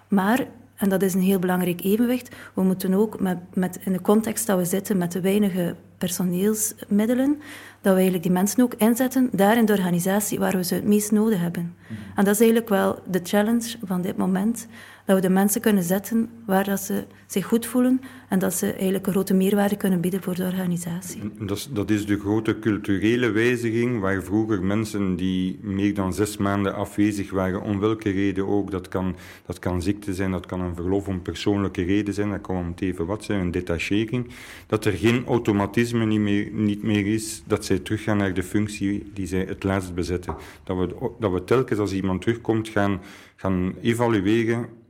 maar 0.08 0.46
en 0.76 0.88
dat 0.88 1.02
is 1.02 1.14
een 1.14 1.20
heel 1.22 1.38
belangrijk 1.38 1.80
evenwicht. 1.80 2.34
We 2.54 2.62
moeten 2.62 2.94
ook 2.94 3.20
met, 3.20 3.38
met, 3.54 3.78
in 3.84 3.92
de 3.92 4.00
context 4.00 4.46
dat 4.46 4.58
we 4.58 4.64
zitten 4.64 4.96
met 4.96 5.12
de 5.12 5.20
weinige 5.20 5.74
personeelsmiddelen, 5.98 7.40
dat 7.86 7.94
we 7.94 8.00
eigenlijk 8.00 8.22
die 8.22 8.38
mensen 8.38 8.62
ook 8.62 8.74
inzetten 8.74 9.28
daar 9.32 9.56
in 9.56 9.64
de 9.64 9.72
organisatie 9.72 10.38
waar 10.38 10.56
we 10.56 10.64
ze 10.64 10.74
het 10.74 10.84
meest 10.84 11.12
nodig 11.12 11.40
hebben. 11.40 11.74
-hmm. 11.86 11.96
En 12.14 12.24
dat 12.24 12.34
is 12.34 12.40
eigenlijk 12.40 12.68
wel 12.68 12.98
de 13.10 13.20
challenge 13.22 13.76
van 13.82 14.02
dit 14.02 14.16
moment. 14.16 14.66
Dat 15.06 15.16
we 15.16 15.22
de 15.22 15.30
mensen 15.30 15.60
kunnen 15.60 15.82
zetten 15.82 16.28
waar 16.46 16.64
dat 16.64 16.80
ze 16.80 17.04
zich 17.26 17.46
goed 17.46 17.66
voelen 17.66 18.00
en 18.28 18.38
dat 18.38 18.54
ze 18.54 18.72
eigenlijk 18.72 19.06
een 19.06 19.12
grote 19.12 19.34
meerwaarde 19.34 19.76
kunnen 19.76 20.00
bieden 20.00 20.22
voor 20.22 20.34
de 20.34 20.44
organisatie. 20.44 21.20
Dat 21.38 21.56
is, 21.56 21.68
dat 21.72 21.90
is 21.90 22.06
de 22.06 22.18
grote 22.18 22.58
culturele 22.58 23.30
wijziging, 23.30 24.00
waar 24.00 24.22
vroeger 24.22 24.62
mensen 24.62 25.16
die 25.16 25.58
meer 25.62 25.94
dan 25.94 26.14
zes 26.14 26.36
maanden 26.36 26.74
afwezig 26.74 27.30
waren, 27.30 27.62
om 27.62 27.80
welke 27.80 28.10
reden 28.10 28.46
ook, 28.46 28.70
dat 28.70 28.88
kan, 28.88 29.16
dat 29.46 29.58
kan 29.58 29.82
ziekte 29.82 30.14
zijn, 30.14 30.30
dat 30.30 30.46
kan 30.46 30.60
een 30.60 30.74
verlof 30.74 31.08
om 31.08 31.22
persoonlijke 31.22 31.82
reden 31.82 32.14
zijn, 32.14 32.30
dat 32.30 32.40
kan 32.40 32.56
om 32.56 32.66
het 32.66 32.80
even 32.80 33.06
wat 33.06 33.24
zijn, 33.24 33.40
een 33.40 33.50
detachering, 33.50 34.28
dat 34.66 34.84
er 34.84 34.92
geen 34.92 35.26
automatisme 35.26 36.06
niet 36.06 36.20
meer, 36.20 36.50
niet 36.52 36.82
meer 36.82 37.06
is, 37.06 37.42
dat 37.46 37.64
zij 37.64 37.78
teruggaan 37.78 38.16
naar 38.16 38.34
de 38.34 38.42
functie 38.42 39.10
die 39.14 39.26
zij 39.26 39.44
het 39.48 39.64
laatst 39.64 39.94
bezetten. 39.94 40.36
Dat 40.64 40.76
we, 40.76 41.10
dat 41.18 41.32
we 41.32 41.44
telkens 41.44 41.78
als 41.78 41.92
iemand 41.92 42.20
terugkomt 42.20 42.68
gaan, 42.68 43.00
gaan 43.36 43.74
evalueren 43.82 44.84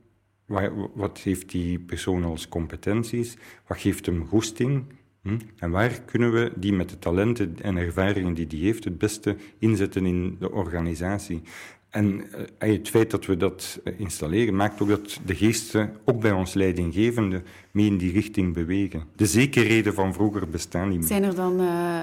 wat 0.94 1.18
heeft 1.18 1.50
die 1.50 1.78
persoon 1.78 2.24
als 2.24 2.48
competenties? 2.48 3.36
Wat 3.66 3.78
geeft 3.78 4.06
hem 4.06 4.26
goesting? 4.26 4.84
Hm? 5.22 5.38
En 5.58 5.70
waar 5.70 6.00
kunnen 6.00 6.32
we 6.32 6.52
die 6.56 6.72
met 6.72 6.88
de 6.88 6.98
talenten 6.98 7.56
en 7.62 7.76
ervaringen 7.76 8.34
die 8.34 8.46
die 8.46 8.64
heeft 8.64 8.84
het 8.84 8.98
beste 8.98 9.36
inzetten 9.58 10.06
in 10.06 10.36
de 10.38 10.52
organisatie? 10.52 11.42
En 11.90 12.24
uh, 12.58 12.74
het 12.74 12.88
feit 12.88 13.10
dat 13.10 13.26
we 13.26 13.36
dat 13.36 13.80
eh, 13.84 14.00
installeren 14.00 14.56
maakt 14.56 14.80
ook 14.80 14.88
dat 14.88 15.20
de 15.24 15.34
geesten, 15.34 15.96
ook 16.04 16.20
bij 16.20 16.32
ons 16.32 16.54
leidinggevende, 16.54 17.42
mee 17.70 17.86
in 17.86 17.96
die 17.96 18.12
richting 18.12 18.54
bewegen. 18.54 19.04
De 19.14 19.26
zekerheden 19.26 19.94
van 19.94 20.14
vroeger 20.14 20.48
bestaan 20.48 20.88
niet 20.88 20.98
meer. 20.98 21.08
Zijn 21.08 21.24
er 21.24 21.34
dan 21.34 21.60
uh, 21.60 22.00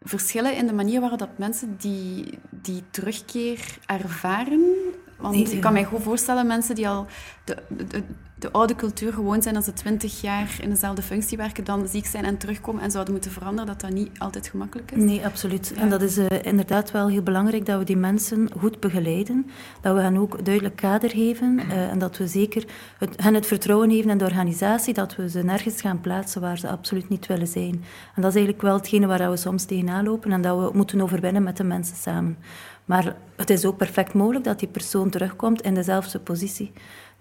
verschillen 0.00 0.56
in 0.56 0.66
de 0.66 0.72
manier 0.72 1.00
waarop 1.00 1.18
dat 1.18 1.38
mensen 1.38 1.76
die, 1.78 2.24
die 2.50 2.82
terugkeer 2.90 3.78
ervaren? 3.86 4.81
Want 5.22 5.52
ik 5.52 5.60
kan 5.60 5.72
mij 5.72 5.84
goed 5.84 6.02
voorstellen, 6.02 6.46
mensen 6.46 6.74
die 6.74 6.88
al 6.88 7.06
de, 7.44 7.56
de, 7.68 8.02
de, 8.42 8.52
oude 8.52 8.74
cultuur 8.74 9.12
gewoon 9.12 9.42
zijn 9.42 9.56
als 9.56 9.64
ze 9.64 9.72
twintig 9.72 10.20
jaar 10.20 10.56
in 10.60 10.70
dezelfde 10.70 11.02
functie 11.02 11.36
werken, 11.36 11.64
dan 11.64 11.88
ziek 11.88 12.06
zijn 12.06 12.24
en 12.24 12.38
terugkomen 12.38 12.82
en 12.82 12.90
zouden 12.90 13.12
moeten 13.12 13.30
veranderen, 13.30 13.66
dat 13.66 13.80
dat 13.80 13.90
niet 13.90 14.18
altijd 14.18 14.48
gemakkelijk 14.48 14.90
is. 14.90 15.02
Nee, 15.02 15.24
absoluut. 15.24 15.72
En 15.72 15.90
dat 15.90 16.02
is 16.02 16.18
uh, 16.18 16.26
inderdaad 16.42 16.90
wel 16.90 17.08
heel 17.08 17.22
belangrijk 17.22 17.66
dat 17.66 17.78
we 17.78 17.84
die 17.84 17.96
mensen 17.96 18.48
goed 18.58 18.80
begeleiden, 18.80 19.46
dat 19.80 19.94
we 19.94 20.00
hen 20.00 20.16
ook 20.16 20.44
duidelijk 20.44 20.76
kader 20.76 21.10
geven 21.10 21.58
uh, 21.58 21.90
en 21.90 21.98
dat 21.98 22.16
we 22.16 22.26
zeker 22.26 22.64
het, 22.98 23.22
hen 23.22 23.34
het 23.34 23.46
vertrouwen 23.46 23.90
geven 23.90 24.10
in 24.10 24.18
de 24.18 24.24
organisatie, 24.24 24.94
dat 24.94 25.16
we 25.16 25.30
ze 25.30 25.42
nergens 25.42 25.80
gaan 25.80 26.00
plaatsen 26.00 26.40
waar 26.40 26.58
ze 26.58 26.68
absoluut 26.68 27.08
niet 27.08 27.26
willen 27.26 27.46
zijn. 27.46 27.84
En 28.14 28.22
dat 28.22 28.30
is 28.30 28.36
eigenlijk 28.36 28.62
wel 28.62 28.76
hetgene 28.76 29.06
waar 29.06 29.30
we 29.30 29.36
soms 29.36 29.64
tegenaan 29.64 30.04
lopen 30.04 30.32
en 30.32 30.42
dat 30.42 30.58
we 30.58 30.70
moeten 30.76 31.00
overwinnen 31.00 31.42
met 31.42 31.56
de 31.56 31.64
mensen 31.64 31.96
samen. 31.96 32.36
Maar 32.84 33.16
het 33.36 33.50
is 33.50 33.64
ook 33.64 33.76
perfect 33.76 34.14
mogelijk 34.14 34.44
dat 34.44 34.58
die 34.58 34.68
persoon 34.68 35.10
terugkomt 35.10 35.60
in 35.60 35.74
dezelfde 35.74 36.18
positie. 36.18 36.72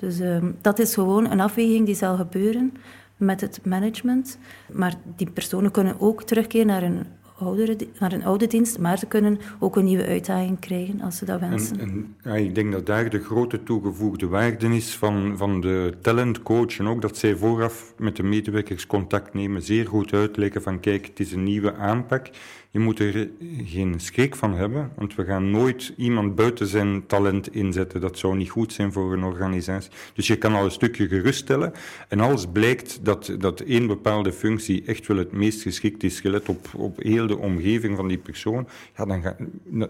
Dus 0.02 0.20
um, 0.20 0.56
dat 0.62 0.80
is 0.80 0.94
gewoon 0.94 1.32
een 1.32 1.40
afweging 1.40 1.86
die 1.86 1.96
zal 1.96 2.16
gebeuren 2.16 2.74
met 3.18 3.42
het 3.42 3.60
management. 3.66 4.38
Maar 4.72 4.94
die 5.16 5.30
personen 5.30 5.72
kunnen 5.72 6.00
ook 6.00 6.24
terugkeren 6.24 6.68
naar 6.68 6.84
een, 6.84 7.06
oudere, 7.38 7.76
naar 8.00 8.12
een 8.12 8.24
oude 8.24 8.48
dienst, 8.48 8.80
maar 8.80 8.98
ze 8.98 9.06
kunnen 9.06 9.40
ook 9.60 9.76
een 9.76 9.86
nieuwe 9.86 10.06
uitdaging 10.06 10.60
krijgen 10.60 11.02
als 11.02 11.18
ze 11.18 11.26
dat 11.26 11.40
wensen. 11.40 11.80
En, 11.80 11.90
en 11.90 12.16
ja, 12.24 12.34
ik 12.34 12.56
denk 12.56 12.72
dat 12.72 12.86
daar 12.86 13.10
de 13.10 13.20
grote 13.20 13.64
toegevoegde 13.64 14.28
waarde 14.28 14.76
is 14.76 14.96
van, 14.96 15.38
van 15.38 15.62
de 15.62 15.94
talentcoach 16.02 16.78
en 16.78 16.88
ook 16.88 17.02
dat 17.02 17.18
zij 17.18 17.36
vooraf 17.36 17.94
met 17.98 18.16
de 18.16 18.24
medewerkers 18.24 18.88
contact 18.88 19.34
nemen, 19.34 19.62
zeer 19.62 19.88
goed 19.88 20.14
uitleggen 20.14 20.62
van 20.62 20.80
kijk, 20.80 21.06
het 21.06 21.20
is 21.20 21.32
een 21.32 21.44
nieuwe 21.44 21.74
aanpak. 21.76 22.30
Je 22.74 22.80
moet 22.80 23.00
er 23.00 23.30
geen 23.64 24.00
schrik 24.00 24.36
van 24.36 24.54
hebben, 24.54 24.92
want 24.96 25.16
we 25.16 25.26
gaan 25.26 25.52
nooit 25.52 25.94
iemand 25.98 26.36
buiten 26.36 26.68
zijn 26.68 27.06
talent 27.06 27.54
inzetten. 27.54 28.02
Dat 28.02 28.18
zou 28.18 28.38
niet 28.38 28.50
goed 28.50 28.74
zijn 28.74 28.92
voor 28.92 29.14
een 29.14 29.24
organisatie. 29.24 29.92
Dus 30.14 30.28
je 30.28 30.38
kan 30.38 30.54
al 30.54 30.66
een 30.66 30.72
stukje 30.72 31.08
geruststellen. 31.08 31.74
En 32.08 32.20
als 32.20 32.48
blijkt 32.52 33.06
dat, 33.06 33.36
dat 33.38 33.60
één 33.60 33.88
bepaalde 33.88 34.32
functie 34.32 34.84
echt 34.86 35.08
wel 35.08 35.18
het 35.18 35.32
meest 35.32 35.62
geschikt 35.62 36.04
is, 36.04 36.20
gelet 36.20 36.50
op, 36.50 36.68
op 36.76 36.98
heel 37.02 37.28
de 37.28 37.38
omgeving 37.38 37.98
van 37.98 38.08
die 38.08 38.18
persoon, 38.18 38.68
ja, 38.98 39.06
dan, 39.06 39.22
ga, 39.22 39.36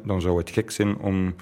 dan 0.06 0.22
zou 0.22 0.38
het 0.38 0.50
gek 0.50 0.72
zijn 0.72 0.98
om 0.98 1.34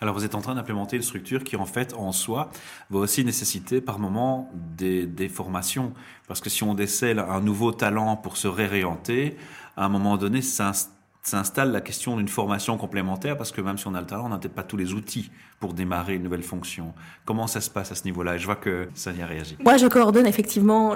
Alors 0.00 0.14
vous 0.14 0.24
êtes 0.24 0.34
en 0.34 0.40
train 0.40 0.54
d'implémenter 0.54 0.96
une 0.96 1.02
structure 1.02 1.44
qui 1.44 1.56
en 1.56 1.66
fait 1.66 1.92
en 1.92 2.10
soi 2.12 2.50
va 2.88 3.00
aussi 3.00 3.22
nécessiter 3.22 3.82
par 3.82 3.98
moment 3.98 4.50
des, 4.54 5.06
des 5.06 5.28
formations. 5.28 5.92
Parce 6.26 6.40
que 6.40 6.48
si 6.48 6.62
on 6.62 6.72
décèle 6.72 7.18
un 7.18 7.40
nouveau 7.42 7.72
talent 7.72 8.16
pour 8.16 8.38
se 8.38 8.48
réorienter, 8.48 9.36
à 9.76 9.84
un 9.84 9.88
moment 9.90 10.16
donné 10.16 10.40
s'installe 10.40 10.93
la 11.32 11.80
question 11.80 12.16
d'une 12.16 12.28
formation 12.28 12.76
complémentaire 12.76 13.36
parce 13.36 13.52
que 13.52 13.60
même 13.60 13.78
si 13.78 13.86
on 13.86 13.94
a 13.94 14.00
le 14.00 14.06
talent, 14.06 14.26
on 14.26 14.28
n'a 14.28 14.38
peut-être 14.38 14.54
pas 14.54 14.62
tous 14.62 14.76
les 14.76 14.92
outils 14.92 15.30
pour 15.60 15.74
démarrer 15.74 16.14
une 16.14 16.22
nouvelle 16.22 16.42
fonction. 16.42 16.92
Comment 17.24 17.46
ça 17.46 17.60
se 17.60 17.70
passe 17.70 17.92
à 17.92 17.94
ce 17.94 18.04
niveau-là? 18.04 18.36
Et 18.36 18.38
je 18.38 18.44
vois 18.46 18.56
que 18.56 18.88
ça 18.94 19.12
y 19.12 19.22
a 19.22 19.26
réagi. 19.26 19.56
Moi, 19.64 19.76
je 19.76 19.86
coordonne 19.86 20.26
effectivement 20.26 20.94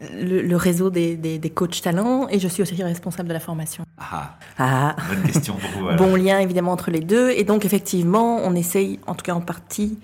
le, 0.00 0.56
réseau 0.56 0.90
des, 0.90 1.16
des, 1.16 1.50
coachs 1.50 1.80
talents 1.80 2.28
et 2.28 2.38
je 2.38 2.48
suis 2.48 2.62
aussi 2.62 2.80
responsable 2.82 3.28
de 3.28 3.32
la 3.32 3.40
formation. 3.40 3.84
Ah, 3.98 4.36
ah. 4.58 4.94
bonne 5.08 5.22
question 5.22 5.54
pour 5.54 5.82
vous. 5.82 5.96
Bon 5.96 6.14
lien 6.16 6.38
évidemment 6.38 6.72
entre 6.72 6.90
les 6.90 7.00
deux 7.00 7.30
et 7.30 7.44
donc 7.44 7.64
effectivement 7.64 8.40
on 8.44 8.54
essaye 8.54 9.00
en 9.06 9.14
tout 9.14 9.22
cas 9.22 9.32
en 9.32 9.40
partie 9.40 9.98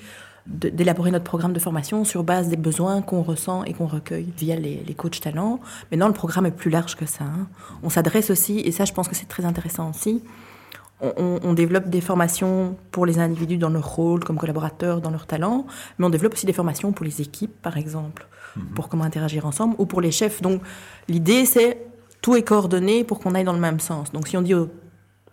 d'élaborer 0.46 1.10
notre 1.10 1.24
programme 1.24 1.52
de 1.52 1.60
formation 1.60 2.04
sur 2.04 2.24
base 2.24 2.48
des 2.48 2.56
besoins 2.56 3.00
qu'on 3.02 3.22
ressent 3.22 3.64
et 3.64 3.74
qu'on 3.74 3.86
recueille 3.86 4.32
via 4.36 4.56
les, 4.56 4.82
les 4.86 4.94
coachs 4.94 5.20
talents. 5.20 5.60
Maintenant 5.90 6.08
le 6.08 6.14
programme 6.14 6.46
est 6.46 6.50
plus 6.50 6.70
large 6.70 6.96
que 6.96 7.06
ça. 7.06 7.24
Hein. 7.24 7.46
On 7.82 7.90
s'adresse 7.90 8.30
aussi, 8.30 8.58
et 8.60 8.72
ça 8.72 8.84
je 8.84 8.92
pense 8.92 9.08
que 9.08 9.14
c'est 9.14 9.28
très 9.28 9.44
intéressant 9.44 9.90
aussi, 9.90 10.22
on, 11.00 11.40
on, 11.42 11.52
développe 11.52 11.88
des 11.88 12.00
formations 12.00 12.76
pour 12.92 13.06
les 13.06 13.18
individus 13.18 13.56
dans 13.56 13.70
leur 13.70 13.88
rôle 13.96 14.22
comme 14.22 14.38
collaborateurs, 14.38 15.00
dans 15.00 15.10
leur 15.10 15.26
talent, 15.26 15.66
mais 15.98 16.06
on 16.06 16.10
développe 16.10 16.34
aussi 16.34 16.46
des 16.46 16.52
formations 16.52 16.92
pour 16.92 17.04
les 17.04 17.20
équipes 17.20 17.60
par 17.60 17.76
exemple. 17.76 18.28
Mhm. 18.56 18.74
pour 18.74 18.88
comment 18.88 19.04
interagir 19.04 19.46
ensemble, 19.46 19.74
ou 19.78 19.86
pour 19.86 20.00
les 20.00 20.10
chefs. 20.10 20.42
Donc 20.42 20.62
l'idée, 21.08 21.44
c'est 21.46 21.78
tout 22.20 22.36
est 22.36 22.42
coordonné 22.42 23.04
pour 23.04 23.18
qu'on 23.18 23.34
aille 23.34 23.44
dans 23.44 23.52
le 23.52 23.58
même 23.58 23.80
sens. 23.80 24.12
Donc 24.12 24.28
si 24.28 24.36
on 24.36 24.42
dit 24.42 24.54
au 24.54 24.68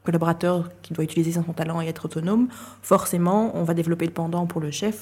collaborateur 0.10 0.70
qui 0.82 0.94
doit 0.94 1.04
utiliser 1.04 1.32
son 1.32 1.54
talent 1.54 1.80
et 1.82 1.88
être 1.88 2.06
autonome, 2.06 2.48
forcément, 2.82 3.42
on 3.60 3.64
va 3.70 3.74
développer 3.74 4.06
le 4.12 4.16
pendant 4.22 4.46
pour 4.52 4.62
le 4.62 4.72
chef 4.72 4.98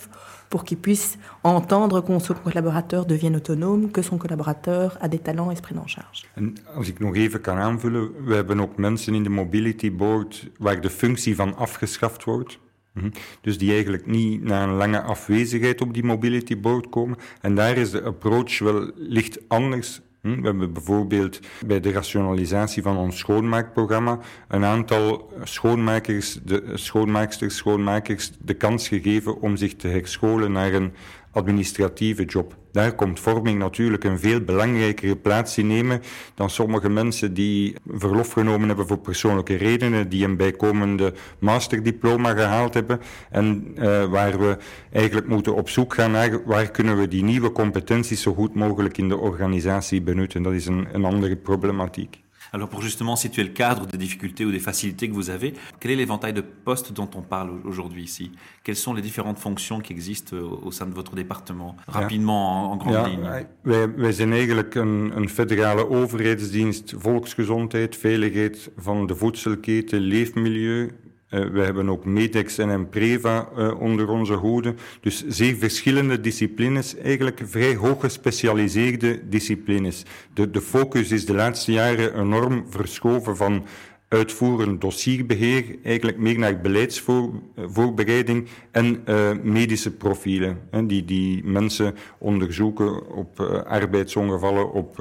pour 0.50 0.64
qu'il 0.66 0.80
puisse 0.88 1.18
entendre 1.44 2.02
que 2.02 2.20
son 2.20 2.34
collaborateur 2.34 3.06
devienne 3.06 3.36
autonome, 3.36 3.92
que 3.96 4.02
son 4.02 4.18
collaborateur 4.18 4.98
a 5.02 5.08
des 5.08 5.20
talents 5.20 5.52
et 5.52 5.56
se 5.56 5.62
prenne 5.62 5.80
en 5.80 5.88
charge. 5.88 6.26
En 6.36 6.56
als 6.76 6.88
ik 6.88 7.00
nog 7.00 7.16
even 7.16 7.42
kan 7.42 7.58
aanvullen, 7.58 8.26
we 8.26 8.36
hebben 8.36 8.60
ook 8.60 8.78
mensen 8.78 9.14
in 9.14 9.24
de 9.24 9.30
mobility 9.30 9.92
board 9.92 10.50
waar 10.58 10.82
de 10.82 10.90
functie 10.90 11.36
van 11.36 11.56
afgeschaft 11.56 12.24
wordt. 12.24 12.60
Mhm. 12.94 13.10
Dus 13.42 13.58
die 13.58 13.72
eigenlijk 13.72 14.06
niet 14.06 14.44
na 14.44 14.64
een 14.64 14.76
lange 14.76 15.02
afwezigheid 15.02 15.82
op 15.82 15.94
die 15.94 16.04
mobility 16.04 16.60
board 16.60 16.90
komen. 16.90 17.18
En 17.42 17.56
daar 17.56 17.78
is 17.78 17.92
de 17.92 18.04
approach 18.04 18.60
wel 18.60 18.92
licht 18.96 19.40
anders. 19.48 20.02
Hm? 20.28 20.42
We 20.42 20.48
hebben 20.48 20.74
bijvoorbeeld 20.74 21.40
bij 21.66 21.80
de 21.80 21.92
rationalisatie 21.92 22.82
van 22.82 22.98
ons 22.98 23.18
schoonmaakprogramma 23.18 24.20
een 24.48 24.64
aantal 24.64 25.32
schoonmakers, 25.44 26.40
de 26.44 26.72
schoonmaaksters, 26.74 27.56
schoonmakers 27.56 28.32
de 28.40 28.54
kans 28.54 28.88
gegeven 28.88 29.42
om 29.42 29.58
zich 29.58 29.76
te 29.76 29.88
herscholen 29.88 30.52
naar 30.52 30.74
een 30.74 30.94
administratieve 31.38 32.26
job. 32.26 32.56
Daar 32.72 32.96
komt 32.96 33.20
vorming 33.20 33.60
natuurlijk 33.60 34.04
een 34.04 34.20
veel 34.20 34.42
belangrijkere 34.42 35.16
plaats 35.16 35.58
in 35.58 35.68
nemen 35.68 36.02
dan 36.36 36.50
sommige 36.50 36.90
mensen 36.90 37.34
die 37.34 37.76
verlof 37.88 38.32
genomen 38.32 38.68
hebben 38.68 38.88
voor 38.88 38.98
persoonlijke 38.98 39.56
redenen, 39.56 40.10
die 40.10 40.26
een 40.26 40.38
bijkomende 40.38 41.14
masterdiploma 41.40 42.34
gehaald 42.34 42.74
hebben 42.74 43.00
en 43.30 43.74
uh, 43.76 44.06
waar 44.06 44.40
we 44.40 44.58
eigenlijk 44.92 45.28
moeten 45.28 45.56
op 45.56 45.70
zoek 45.70 45.94
gaan 45.94 46.12
naar 46.12 46.46
waar 46.46 46.72
kunnen 46.72 46.98
we 46.98 47.08
die 47.08 47.24
nieuwe 47.24 47.52
competenties 47.52 48.22
zo 48.22 48.34
goed 48.34 48.56
mogelijk 48.56 48.98
in 48.98 49.10
de 49.10 49.18
organisatie 49.18 50.02
benutten. 50.02 50.44
Dat 50.44 50.54
is 50.54 50.66
een, 50.66 50.88
een 50.92 51.06
andere 51.06 51.36
problematiek. 51.36 52.26
Alors 52.54 52.70
pour 52.70 52.82
justement 52.82 53.16
situer 53.16 53.44
le 53.44 53.50
cadre 53.50 53.86
des 53.86 53.98
difficultés 53.98 54.46
ou 54.46 54.52
des 54.52 54.60
facilités 54.60 55.10
que 55.10 55.14
vous 55.14 55.30
avez, 55.30 55.54
quel 55.80 55.92
est 55.92 55.96
l'éventail 55.96 56.34
de 56.34 56.42
postes 56.42 56.94
dont 56.94 57.10
on 57.16 57.22
parle 57.22 57.52
aujourd'hui 57.64 58.04
ici? 58.04 58.32
Quelles 58.64 58.76
sont 58.76 58.94
les 58.94 59.02
différentes 59.02 59.38
fonctions 59.38 59.80
qui 59.80 59.94
existent 59.94 60.36
euh, 60.36 60.68
au 60.68 60.72
sein 60.72 60.86
de 60.86 60.94
votre 60.94 61.16
département? 61.16 61.76
Rapidement, 61.88 62.72
en, 62.72 62.78
grande 62.78 62.94
ja, 62.94 63.08
ligne. 63.08 63.48
Wij, 63.62 63.96
wij 63.96 64.12
zijn 64.12 64.32
eigenlijk 64.32 64.76
een, 64.76 65.12
een 65.16 65.30
federale 65.30 65.90
overheidsdienst 65.90 66.94
volksgezondheid, 66.98 67.96
veiligheid 67.96 68.72
van 68.78 69.08
de 69.08 69.16
voedselketen, 69.16 70.00
leefmilieu, 70.00 70.92
we 71.30 71.62
hebben 71.62 71.90
ook 71.90 72.06
Medex 72.06 72.58
en 72.58 72.70
Empreva 72.70 73.50
uh, 73.58 73.80
onder 73.82 74.10
onze 74.10 74.34
hoede. 74.34 74.74
Dus 75.02 75.28
zeer 75.28 75.56
verschillende 75.56 76.20
disciplines, 76.20 76.98
eigenlijk 76.98 77.42
vrij 77.46 77.76
hoog 77.76 78.02
gespecialiseerde 78.02 79.30
disciplines. 79.30 80.04
De, 80.34 80.52
de 80.52 80.62
focus 80.62 81.12
is 81.12 81.26
de 81.26 81.34
laatste 81.34 81.72
jaren 81.72 82.20
enorm 82.20 82.66
verschoven 82.70 83.38
van 83.38 83.66
uitvoerend 84.08 84.82
dossierbeheer, 84.82 85.76
eigenlijk 85.84 86.18
meer 86.18 86.40
naar 86.40 86.62
beleidsvoorbereiding 86.62 88.48
en 88.72 89.04
uh, 89.06 89.30
medische 89.44 89.92
profielen. 89.92 90.60
Hè, 90.72 90.86
die, 90.86 91.06
die 91.06 91.44
mensen 91.44 91.96
onderzoeken 92.18 93.16
op 93.16 93.40
uh, 93.40 93.62
arbeidsongevallen, 93.62 94.72
op 94.72 94.98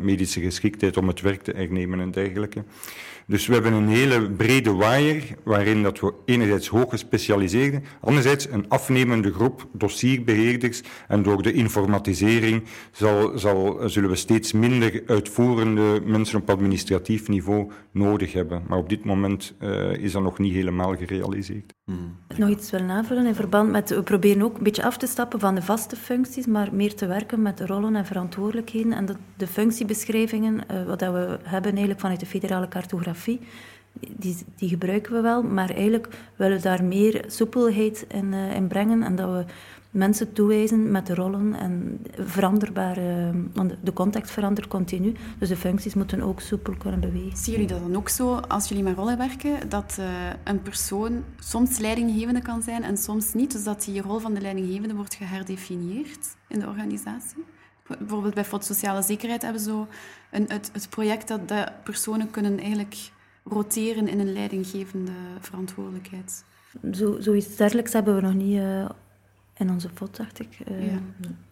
medische 0.00 0.40
geschiktheid 0.40 0.96
om 0.96 1.08
het 1.08 1.20
werk 1.20 1.42
te 1.42 1.52
hernemen 1.56 2.00
en 2.00 2.10
dergelijke. 2.10 2.64
Dus 3.30 3.46
we 3.46 3.52
hebben 3.52 3.72
een 3.72 3.88
hele 3.88 4.30
brede 4.30 4.72
waaier, 4.72 5.24
waarin 5.44 5.82
dat 5.82 6.00
we 6.00 6.14
enerzijds 6.24 6.68
hoog 6.68 6.90
gespecialiseerden, 6.90 7.84
anderzijds 8.00 8.48
een 8.50 8.68
afnemende 8.68 9.32
groep 9.32 9.68
dossierbeheerders. 9.72 10.82
En 11.08 11.22
door 11.22 11.42
de 11.42 11.52
informatisering 11.52 12.62
zal, 12.92 13.38
zal, 13.38 13.80
zullen 13.84 14.10
we 14.10 14.16
steeds 14.16 14.52
minder 14.52 15.02
uitvoerende 15.06 16.00
mensen 16.04 16.40
op 16.40 16.50
administratief 16.50 17.28
niveau 17.28 17.70
nodig 17.92 18.32
hebben. 18.32 18.62
Maar 18.68 18.78
op 18.78 18.88
dit 18.88 19.04
moment 19.04 19.54
uh, 19.60 19.92
is 19.92 20.12
dat 20.12 20.22
nog 20.22 20.38
niet 20.38 20.54
helemaal 20.54 20.96
gerealiseerd. 20.96 21.74
Hmm. 21.90 22.38
Nog 22.38 22.48
iets 22.48 22.70
willen 22.70 22.90
aanvullen 22.90 23.26
in 23.26 23.34
verband 23.34 23.70
met... 23.70 23.90
We 23.90 24.02
proberen 24.02 24.42
ook 24.42 24.56
een 24.56 24.62
beetje 24.62 24.84
af 24.84 24.96
te 24.96 25.06
stappen 25.06 25.40
van 25.40 25.54
de 25.54 25.62
vaste 25.62 25.96
functies, 25.96 26.46
maar 26.46 26.68
meer 26.72 26.94
te 26.94 27.06
werken 27.06 27.42
met 27.42 27.60
rollen 27.60 27.96
en 27.96 28.06
verantwoordelijkheden. 28.06 28.92
En 28.92 29.06
de, 29.36 29.46
functiebeschrijvingen, 29.46 30.54
uh, 30.54 30.84
wat 30.84 30.98
dat 30.98 31.12
we 31.12 31.38
hebben 31.42 31.70
eigenlijk 31.70 32.00
vanuit 32.00 32.20
de 32.20 32.26
federale 32.26 32.68
cartografie, 32.68 33.40
die, 34.08 34.36
die 34.56 34.68
gebruiken 34.68 35.12
we 35.12 35.20
wel, 35.20 35.42
maar 35.42 35.70
eigenlijk 35.70 36.08
willen 36.36 36.56
we 36.56 36.62
daar 36.62 36.84
meer 36.84 37.24
soepelheid 37.26 38.04
in, 38.08 38.32
uh, 38.32 38.54
in 38.54 38.66
brengen 38.66 39.02
en 39.02 39.16
dat 39.16 39.30
we 39.30 39.44
mensen 39.90 40.32
toewijzen 40.32 40.90
met 40.90 41.06
de 41.06 41.14
rollen 41.14 41.54
en 41.54 42.00
veranderbare, 42.16 43.32
want 43.52 43.74
de 43.82 43.92
context 43.92 44.30
verandert 44.30 44.68
continu, 44.68 45.14
dus 45.38 45.48
de 45.48 45.56
functies 45.56 45.94
moeten 45.94 46.22
ook 46.22 46.40
soepel 46.40 46.74
kunnen 46.78 47.00
bewegen. 47.00 47.36
Zien 47.36 47.52
jullie 47.52 47.68
dat 47.68 47.80
dan 47.80 47.96
ook 47.96 48.08
zo, 48.08 48.34
als 48.34 48.68
jullie 48.68 48.84
met 48.84 48.96
rollen 48.96 49.18
werken, 49.18 49.68
dat 49.68 49.96
uh, 50.00 50.06
een 50.44 50.62
persoon 50.62 51.24
soms 51.38 51.78
leidinggevende 51.78 52.42
kan 52.42 52.62
zijn 52.62 52.82
en 52.82 52.96
soms 52.96 53.34
niet, 53.34 53.52
dus 53.52 53.64
dat 53.64 53.84
die 53.84 54.02
rol 54.02 54.18
van 54.18 54.34
de 54.34 54.40
leidinggevende 54.40 54.94
wordt 54.94 55.14
geherdefinieerd 55.14 56.36
in 56.48 56.60
de 56.60 56.66
organisatie? 56.66 57.44
Bijvoorbeeld 57.98 58.34
bij 58.34 58.44
FOD 58.44 58.64
Sociale 58.64 59.02
Zekerheid 59.02 59.42
hebben 59.42 59.62
we 59.62 59.70
zo 59.70 59.86
een, 60.30 60.44
het, 60.48 60.70
het 60.72 60.88
project 60.90 61.28
dat 61.28 61.48
de 61.48 61.68
personen 61.84 62.30
kunnen 62.30 62.58
eigenlijk 62.58 63.10
roteren 63.44 64.08
in 64.08 64.20
een 64.20 64.32
leidinggevende 64.32 65.12
verantwoordelijkheid. 65.40 66.44
Zo, 66.92 67.20
zoiets 67.20 67.56
dergelijks 67.56 67.92
hebben 67.92 68.14
we 68.14 68.20
nog 68.20 68.34
niet 68.34 68.58
uh, 68.58 68.88
onze 69.68 69.88
fot, 69.94 70.16
dacht 70.16 70.40
ik. 70.40 70.48
Uh, 70.70 70.86
ja. 70.86 71.00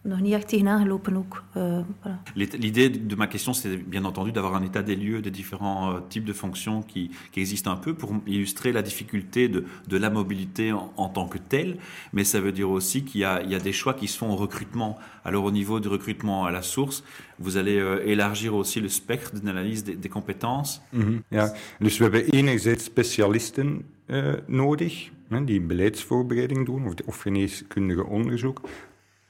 Nog 0.01 0.19
niet 0.19 0.33
echt 0.33 0.47
tegenaan 0.47 0.81
gelopen 0.81 1.15
ook. 1.15 1.43
Uh, 1.57 1.79
voilà. 2.01 2.33
L'idée 2.33 3.05
de 3.05 3.15
ma 3.15 3.27
question, 3.27 3.53
c'est 3.53 3.89
bien 3.89 4.05
entendu 4.05 4.31
d'avoir 4.31 4.55
un 4.55 4.63
état 4.63 4.81
des 4.81 4.95
lieux 4.95 5.21
des 5.21 5.31
différents 5.31 5.91
euh, 5.91 5.99
types 6.09 6.25
de 6.25 6.33
fonctions 6.33 6.81
qui, 6.81 7.11
qui, 7.31 7.39
existent 7.39 7.71
un 7.71 7.77
peu 7.77 7.93
pour 7.93 8.13
illustrer 8.25 8.71
la 8.71 8.81
difficulté 8.81 9.49
de, 9.49 9.65
de 9.87 9.97
la 9.97 10.09
mobilité 10.09 10.71
en, 10.71 10.91
en, 10.97 11.09
tant 11.09 11.27
que 11.27 11.37
telle. 11.37 11.77
Mais 12.13 12.23
ça 12.23 12.39
veut 12.39 12.51
dire 12.51 12.69
aussi 12.69 13.03
qu'il 13.03 13.21
y, 13.21 13.23
y, 13.23 13.55
a 13.55 13.59
des 13.59 13.73
choix 13.73 13.93
qui 13.93 14.07
se 14.07 14.17
font 14.17 14.31
au 14.31 14.35
recrutement. 14.35 14.97
Alors 15.23 15.43
au 15.43 15.51
niveau 15.51 15.79
du 15.79 15.87
recrutement 15.89 16.45
à 16.45 16.51
la 16.51 16.61
source, 16.61 17.03
vous 17.37 17.57
allez 17.57 17.77
euh, 17.77 18.01
élargir 18.05 18.55
aussi 18.55 18.79
le 18.81 18.89
spectre 18.89 19.31
d'analyse 19.39 19.83
des, 19.83 19.95
des, 19.95 20.09
compétences. 20.09 20.81
Mm 20.93 21.01
-hmm. 21.01 21.21
Ja, 21.31 21.53
dus 21.79 21.97
we 21.97 22.03
hebben 22.03 22.31
enerzijds 22.31 22.83
specialisten 22.83 23.83
uh, 24.09 24.33
nodig 24.45 25.09
hè, 25.29 25.43
die 25.43 25.61
beleidsvoorbereiding 25.61 26.65
doen 26.65 26.85
of, 26.85 26.93
of 27.05 27.21
geneeskundige 27.21 28.05
onderzoek. 28.05 28.61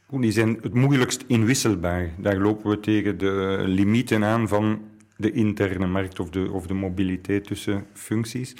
Die 0.09 0.31
zijn 0.31 0.57
het 0.61 0.73
moeilijkst 0.73 1.23
inwisselbaar. 1.27 2.09
Daar 2.17 2.37
lopen 2.37 2.69
we 2.69 2.79
tegen 2.79 3.17
de 3.17 3.63
limieten 3.65 4.23
aan 4.23 4.47
van 4.47 4.81
de 5.19 5.31
interne 5.31 5.87
markt 5.87 6.19
of 6.19 6.29
de, 6.29 6.51
of 6.51 6.67
de 6.67 6.73
mobiliteit 6.73 7.43
tussen 7.43 7.85
functies. 7.93 8.55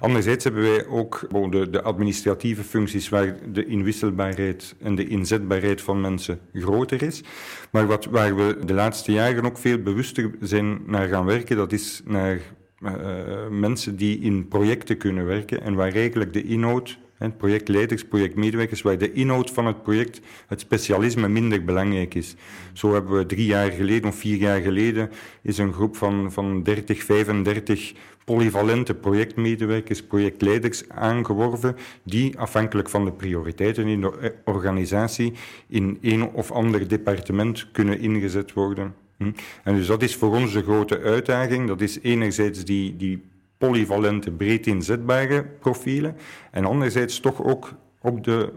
Anderzijds 0.00 0.44
hebben 0.44 0.62
wij 0.62 0.86
ook 0.86 1.26
de, 1.50 1.70
de, 1.70 1.82
administratieve 1.82 2.64
functies 2.64 3.08
waar 3.08 3.36
de 3.52 3.66
inwisselbaarheid 3.66 4.74
en 4.80 4.94
de 4.94 5.06
inzetbaarheid 5.06 5.80
van 5.80 6.00
mensen 6.00 6.38
groter 6.52 7.02
is. 7.02 7.22
Maar 7.70 7.86
wat, 7.86 8.04
waar 8.04 8.36
we 8.36 8.58
de 8.64 8.74
laatste 8.74 9.12
jaren 9.12 9.44
ook 9.44 9.58
veel 9.58 9.78
bewuster 9.78 10.30
zijn 10.40 10.78
naar 10.86 11.08
gaan 11.08 11.24
werken, 11.24 11.56
dat 11.56 11.72
is 11.72 12.02
naar 12.04 12.40
uh, 12.84 13.48
mensen 13.50 13.96
die 13.96 14.18
in 14.18 14.48
projecten 14.48 14.96
kunnen 14.96 15.26
werken 15.26 15.62
en 15.62 15.74
waar 15.74 15.92
eigenlijk 15.92 16.32
de 16.32 16.42
inhoud, 16.42 16.98
projectleiders, 17.36 18.04
projectmedewerkers, 18.04 18.82
waar 18.82 18.98
de 18.98 19.12
inhoud 19.12 19.50
van 19.50 19.66
het 19.66 19.82
project, 19.82 20.20
het 20.46 20.60
specialisme 20.60 21.28
minder 21.28 21.64
belangrijk 21.64 22.14
is. 22.14 22.34
Zo 22.72 22.92
hebben 22.92 23.18
we 23.18 23.26
drie 23.26 23.46
jaar 23.46 23.70
geleden 23.70 24.08
of 24.08 24.16
vier 24.16 24.36
jaar 24.36 24.60
geleden 24.60 25.10
is 25.42 25.58
een 25.58 25.72
groep 25.72 25.96
van, 25.96 26.32
van 26.32 26.62
30, 26.62 27.02
35 27.02 27.92
polyvalente 28.24 28.94
projectmedewerkers, 28.94 30.02
projectleiders 30.02 30.88
aangeworven, 30.88 31.76
die 32.02 32.38
afhankelijk 32.38 32.88
van 32.88 33.04
de 33.04 33.12
prioriteiten 33.12 33.86
in 33.86 34.00
de 34.00 34.34
organisatie 34.44 35.32
in 35.68 35.98
een 36.00 36.30
of 36.32 36.52
ander 36.52 36.88
departement 36.88 37.68
kunnen 37.72 38.00
ingezet 38.00 38.52
worden. 38.52 38.94
Hm? 39.16 39.30
En 39.64 39.74
dus 39.74 39.86
dat 39.86 40.02
is 40.02 40.16
voor 40.16 40.34
ons 40.34 40.52
de 40.52 40.62
grote 40.62 41.00
uitdaging. 41.00 41.68
Dat 41.68 41.80
is 41.80 42.00
enerzijds 42.00 42.64
die, 42.64 42.96
die 42.96 43.22
polyvalente, 43.58 44.30
breed 44.30 44.66
inzetbare 44.66 45.44
profielen. 45.60 46.16
En 46.50 46.64
anderzijds 46.64 47.20
toch 47.20 47.44
ook 47.44 47.74
op 48.00 48.24
de, 48.24 48.52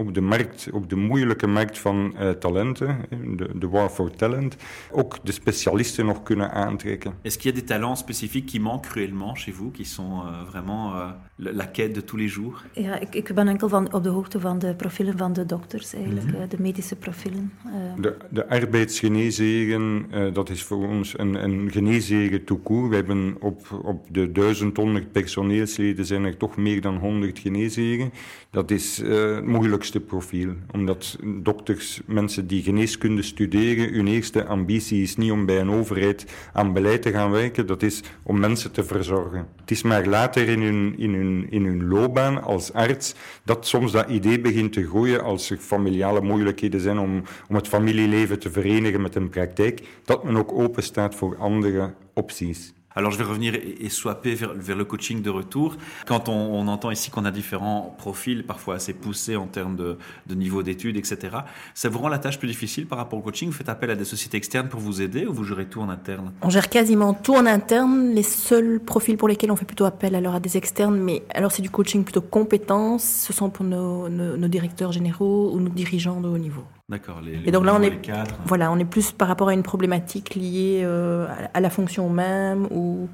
op 0.00 0.14
de 0.14 0.20
markt, 0.20 0.68
op 0.72 0.88
de 0.88 0.96
moeilijke 0.96 1.46
markt 1.46 1.78
van 1.78 2.14
uh, 2.20 2.30
talenten, 2.30 2.98
de, 3.36 3.48
de 3.54 3.68
war 3.68 3.88
for 3.88 4.10
talent, 4.10 4.56
ook 4.90 5.18
de 5.22 5.32
specialisten 5.32 6.06
nog 6.06 6.22
kunnen 6.22 6.52
aantrekken. 6.52 7.14
Est-ce 7.22 7.38
qu'il 7.38 7.50
y 7.50 7.56
a 7.56 7.60
des 7.60 7.68
talents 7.68 7.98
spécifiques 7.98 8.50
qui 8.50 8.60
manquent 8.60 8.90
cruellement 8.90 9.36
chez 9.36 9.54
vous, 9.56 9.72
qui 9.72 9.84
sont 9.84 10.12
uh, 10.24 10.50
vraiment 10.50 10.94
uh, 10.94 11.52
la 11.54 11.66
quête 11.66 11.94
de 11.94 12.04
tous 12.04 12.18
les 12.18 12.32
jours? 12.32 12.64
Ja, 12.72 13.00
ik, 13.00 13.14
ik 13.14 13.34
ben 13.34 13.48
enkel 13.48 13.68
van, 13.68 13.92
op 13.92 14.02
de 14.02 14.08
hoogte 14.08 14.40
van 14.40 14.58
de 14.58 14.74
profielen 14.74 15.18
van 15.18 15.32
de 15.32 15.46
dokters, 15.46 15.94
eigenlijk, 15.94 16.26
mm 16.26 16.34
-hmm. 16.34 16.48
de 16.48 16.60
medische 16.60 16.96
profielen. 16.96 17.52
De, 18.00 18.16
de 18.30 18.48
arbeidsgeneesheden, 18.48 20.06
dat 20.32 20.50
is 20.50 20.62
voor 20.62 20.88
ons 20.88 21.18
een, 21.18 21.44
een 21.44 21.70
geneesheer 21.70 22.44
toekoer. 22.44 22.88
We 22.88 22.94
hebben 22.94 23.36
op, 23.40 23.80
op 23.84 24.06
de 24.10 24.32
1100 24.32 25.12
personeelsleden 25.12 26.06
zijn 26.06 26.24
er 26.24 26.36
toch 26.36 26.56
meer 26.56 26.80
dan 26.80 26.96
100 26.96 27.38
geneesheren. 27.38 28.12
Dat 28.50 28.70
is 28.70 29.00
uh, 29.00 29.34
het 29.34 29.46
moeilijkste 29.46 29.89
profiel. 29.98 30.54
Omdat 30.72 31.18
dokters, 31.24 32.00
mensen 32.06 32.46
die 32.46 32.62
geneeskunde 32.62 33.22
studeren, 33.22 33.92
hun 33.92 34.06
eerste 34.06 34.44
ambitie 34.44 35.02
is 35.02 35.16
niet 35.16 35.32
om 35.32 35.46
bij 35.46 35.60
een 35.60 35.70
overheid 35.70 36.26
aan 36.52 36.72
beleid 36.72 37.02
te 37.02 37.10
gaan 37.10 37.30
werken, 37.30 37.66
dat 37.66 37.82
is 37.82 38.02
om 38.22 38.40
mensen 38.40 38.72
te 38.72 38.84
verzorgen. 38.84 39.46
Het 39.60 39.70
is 39.70 39.82
maar 39.82 40.06
later 40.06 40.48
in 40.48 40.62
hun, 40.62 40.94
in 40.98 41.14
hun, 41.14 41.46
in 41.50 41.64
hun 41.64 41.88
loopbaan 41.88 42.42
als 42.42 42.72
arts 42.72 43.14
dat 43.44 43.66
soms 43.66 43.92
dat 43.92 44.08
idee 44.08 44.40
begint 44.40 44.72
te 44.72 44.86
groeien 44.86 45.22
als 45.22 45.50
er 45.50 45.56
familiale 45.56 46.20
moeilijkheden 46.20 46.80
zijn 46.80 46.98
om, 46.98 47.22
om 47.48 47.54
het 47.54 47.68
familieleven 47.68 48.38
te 48.38 48.50
verenigen 48.50 49.02
met 49.02 49.14
een 49.14 49.28
praktijk, 49.28 49.80
dat 50.04 50.24
men 50.24 50.36
ook 50.36 50.52
open 50.52 50.82
staat 50.82 51.14
voor 51.14 51.36
andere 51.36 51.94
opties. 52.14 52.72
Alors 53.00 53.12
je 53.12 53.16
vais 53.16 53.24
revenir 53.24 53.54
et 53.54 53.88
swapper 53.88 54.34
vers, 54.34 54.76
le 54.76 54.84
coaching 54.84 55.22
de 55.22 55.30
retour. 55.30 55.78
Quand 56.04 56.28
on, 56.28 56.68
entend 56.68 56.90
ici 56.90 57.10
qu'on 57.10 57.24
a 57.24 57.30
différents 57.30 57.96
profils, 57.96 58.44
parfois 58.44 58.74
assez 58.74 58.92
poussés 58.92 59.36
en 59.36 59.46
termes 59.46 59.74
de, 59.74 59.96
niveau 60.34 60.62
d'études, 60.62 60.98
etc., 60.98 61.38
ça 61.72 61.88
vous 61.88 61.98
rend 61.98 62.08
la 62.08 62.18
tâche 62.18 62.38
plus 62.38 62.48
difficile 62.48 62.84
par 62.84 62.98
rapport 62.98 63.18
au 63.18 63.22
coaching? 63.22 63.48
Vous 63.48 63.54
faites 63.54 63.70
appel 63.70 63.90
à 63.90 63.96
des 63.96 64.04
sociétés 64.04 64.36
externes 64.36 64.68
pour 64.68 64.80
vous 64.80 65.00
aider 65.00 65.24
ou 65.24 65.32
vous 65.32 65.44
gérez 65.44 65.64
tout 65.64 65.80
en 65.80 65.88
interne? 65.88 66.30
On 66.42 66.50
gère 66.50 66.68
quasiment 66.68 67.14
tout 67.14 67.34
en 67.34 67.46
interne. 67.46 68.10
Les 68.10 68.22
seuls 68.22 68.80
profils 68.80 69.16
pour 69.16 69.28
lesquels 69.28 69.50
on 69.50 69.56
fait 69.56 69.64
plutôt 69.64 69.86
appel 69.86 70.14
alors 70.14 70.34
à 70.34 70.40
des 70.40 70.58
externes, 70.58 70.98
mais 70.98 71.22
alors 71.32 71.52
c'est 71.52 71.62
du 71.62 71.70
coaching 71.70 72.04
plutôt 72.04 72.20
compétences, 72.20 73.04
ce 73.04 73.32
sont 73.32 73.48
pour 73.48 73.64
nos 73.64 74.48
directeurs 74.48 74.92
généraux 74.92 75.52
ou 75.54 75.60
nos 75.60 75.70
dirigeants 75.70 76.20
de 76.20 76.28
haut 76.28 76.36
niveau. 76.36 76.64
D'accord. 76.90 77.20
Les, 77.20 77.48
et 77.48 77.52
donc 77.52 77.64
là, 77.64 77.76
on 77.78 77.82
est, 77.82 78.00
cadres. 78.00 78.34
voilà, 78.44 78.72
on 78.72 78.78
est 78.78 78.84
plus 78.84 79.12
par 79.12 79.28
rapport 79.28 79.48
à 79.48 79.54
une 79.54 79.62
problématique 79.62 80.34
liée 80.34 80.82
euh, 80.82 81.28
à 81.54 81.60
la 81.60 81.70
fonction 81.70 82.10
même 82.10 82.66
ou, 82.72 83.08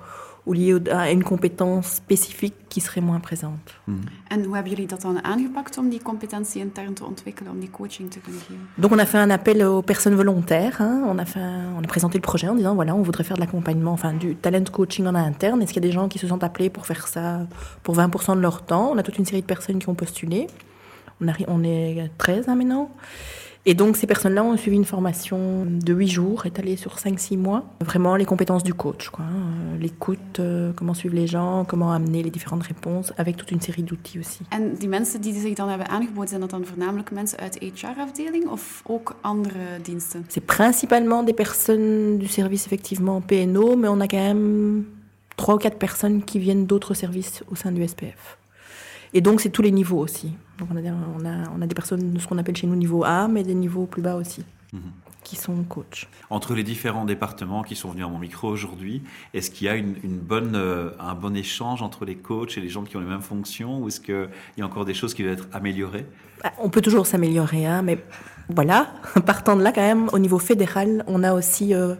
ou 0.47 0.53
liée 0.55 0.79
à 0.91 1.11
une 1.11 1.23
compétence 1.23 1.87
spécifique 1.87 2.55
qui 2.71 2.81
serait 2.81 3.03
moins 3.03 3.21
présente. 3.21 3.75
Mm. 3.87 3.95
En 4.31 4.43
hoe 4.45 4.55
hebben 4.55 4.73
jullie 4.73 4.87
dat 4.87 5.03
dan 5.03 5.25
aangepakt 5.25 5.79
om 5.79 5.89
die 5.89 6.03
competentie 6.03 6.63
intern 6.63 6.95
te 6.95 7.05
ontwikkelen, 7.05 7.53
om 7.53 7.61
die 7.61 7.71
coaching 7.71 8.11
te 8.11 8.19
kunnen 8.19 8.41
geven 8.41 8.69
Donc 8.75 8.93
on 8.93 8.99
a 8.99 9.07
fait 9.07 9.21
un 9.21 9.31
appel 9.31 9.63
aux 9.63 9.83
personnes 9.83 10.17
volontaires. 10.17 10.81
Hein. 10.81 11.03
On, 11.07 11.19
a 11.19 11.27
fait, 11.27 11.41
on 11.79 11.85
a 11.85 11.87
présenté 11.87 12.17
le 12.17 12.23
projet 12.23 12.49
en 12.49 12.55
disant 12.55 12.75
voilà, 12.75 12.95
on 12.95 13.03
voudrait 13.03 13.25
faire 13.25 13.37
de 13.37 13.43
l'accompagnement, 13.43 13.93
enfin 13.93 14.15
du 14.15 14.37
talent 14.37 14.65
coaching 14.73 15.07
en 15.07 15.15
interne. 15.15 15.61
Est-ce 15.61 15.75
qu'il 15.75 15.85
y 15.85 15.87
a 15.87 15.89
des 15.89 15.95
gens 15.95 16.09
qui 16.09 16.19
se 16.19 16.27
sont 16.27 16.43
appelés 16.43 16.71
pour 16.71 16.87
faire 16.87 17.07
ça 17.09 17.47
pour 17.83 17.95
20% 17.95 18.37
de 18.37 18.41
leur 18.41 18.63
temps? 18.63 18.91
On 18.95 18.99
a 18.99 19.03
toute 19.03 19.19
une 19.19 19.27
série 19.27 19.43
de 19.43 19.47
personnes 19.47 19.79
qui 19.79 19.89
ont 19.91 19.95
postulé. 19.95 20.47
On, 21.21 21.29
a, 21.29 21.33
on 21.49 21.63
est 21.63 22.11
13 22.17 22.49
hein, 22.49 22.55
maintenant. 22.55 22.91
Et 23.69 23.75
donc, 23.75 23.97
ces 23.97 24.07
personnes-là 24.07 24.45
ont 24.45 24.57
suivi 24.57 24.77
une 24.77 24.85
formation 24.85 25.67
de 25.67 25.93
8 25.93 26.07
jours, 26.07 26.47
étalée 26.47 26.77
sur 26.77 26.99
5-6 26.99 27.37
mois. 27.37 27.65
Vraiment 27.81 28.15
les 28.15 28.25
compétences 28.25 28.63
du 28.63 28.73
coach, 28.75 29.09
quoi. 29.11 29.25
L'écoute, 29.81 30.39
euh, 30.39 30.71
comment 30.77 30.95
suivre 30.95 31.17
les 31.17 31.27
gens, 31.27 31.65
comment 31.65 31.93
amener 31.93 32.23
les 32.23 32.31
différentes 32.31 32.63
réponses, 32.63 33.13
avec 33.17 33.37
toute 33.37 33.51
une 33.51 33.61
série 33.61 33.83
d'outils 33.83 34.21
aussi. 34.21 34.45
En 34.53 34.75
die 34.79 34.89
mensen 34.89 35.21
die 35.21 35.35
zich 35.35 35.55
dan 35.55 35.69
hebben 35.69 35.89
aangeboden, 35.89 36.29
zijn 36.29 36.41
dat 36.41 36.51
dan 36.51 36.65
voornamelijk 36.65 37.11
mensen 37.11 37.39
uit 37.39 37.61
de 37.61 37.73
HR-afdeling 37.75 38.47
of 38.49 38.83
ook 38.87 39.17
andere 39.21 39.81
diensten? 39.83 40.25
C'est 40.29 40.47
principalement 40.47 41.25
des 41.27 41.35
personnes 41.35 42.19
du 42.19 42.27
service, 42.27 42.67
effectivement, 42.67 43.21
PNO, 43.27 43.77
mais 43.77 43.91
on 43.91 44.01
a 44.01 44.07
quand 44.07 44.23
même 44.23 44.87
trois 45.35 45.55
ou 45.55 45.59
quatre 45.59 45.79
personnes 45.79 46.25
qui 46.25 46.39
viennent 46.39 46.67
d'autres 46.67 46.95
services 46.95 47.43
au 47.51 47.57
sein 47.57 47.73
du 47.73 47.89
SPF. 47.89 48.37
Et 49.15 49.21
donc, 49.21 49.41
c'est 49.41 49.51
tous 49.51 49.63
les 49.63 49.73
niveaux 49.73 49.99
aussi. 49.99 50.33
Donc, 50.59 50.69
on 50.73 50.77
a, 50.77 50.81
on 50.81 51.25
a, 51.25 51.51
on 51.57 51.63
a 51.63 51.67
des 51.67 51.75
personnes 51.75 52.13
de 52.13 52.19
ce 52.19 52.27
qu'on 52.27 52.39
appelle 52.39 52.57
chez 52.57 52.67
nous 52.67 52.77
niveau 52.77 53.05
A, 53.05 53.29
mais 53.29 53.43
des 53.43 53.55
niveaux 53.55 53.87
plus 53.87 54.03
bas 54.03 54.17
aussi. 54.17 54.45
Mhm 54.73 54.81
qui 55.27 55.35
sont 55.35 55.65
coachs. 55.65 56.07
Entre 56.31 56.55
les 56.55 56.63
différents 56.63 57.05
départements 57.05 57.65
qui 57.65 57.75
sont 57.75 57.91
venus 57.91 58.07
à 58.07 58.09
mon 58.09 58.21
micro 58.21 58.49
aujourd'hui, 58.49 59.03
est-ce 59.35 59.51
qu'il 59.51 59.67
y 59.67 59.69
a 59.69 59.75
une, 59.75 59.97
bonne, 60.05 60.55
euh, 60.55 60.91
un 61.01 61.15
bon 61.15 61.35
échange 61.35 61.83
entre 61.83 62.05
les 62.05 62.15
coachs 62.15 62.57
et 62.57 62.61
les 62.61 62.69
gens 62.69 62.85
qui 62.85 62.97
ont 62.97 63.01
les 63.01 63.07
mêmes 63.07 63.23
fonctions 63.23 63.81
ou 63.81 63.89
est-ce 63.89 64.01
qu'il 64.01 64.29
y 64.57 64.63
a 64.63 64.65
encore 64.65 64.85
des 64.85 64.95
choses 64.95 65.15
qui 65.15 65.25
doivent 65.25 65.35
être 65.35 65.49
améliorées? 65.53 66.07
Bah, 66.45 66.53
On 66.61 66.71
peut 66.71 66.81
toujours 66.81 67.09
s'améliorer, 67.09 67.67
hein, 67.67 67.83
mais 67.83 67.99
voilà, 68.49 68.93
partant 69.27 69.57
de 69.57 69.63
là 69.63 69.73
quand 69.73 69.81
même, 69.81 70.09
au 70.13 70.19
niveau 70.19 70.39
fédéral, 70.39 71.05
on 71.09 71.25
a 71.25 71.35
aussi 71.35 71.75
euh, 71.75 71.95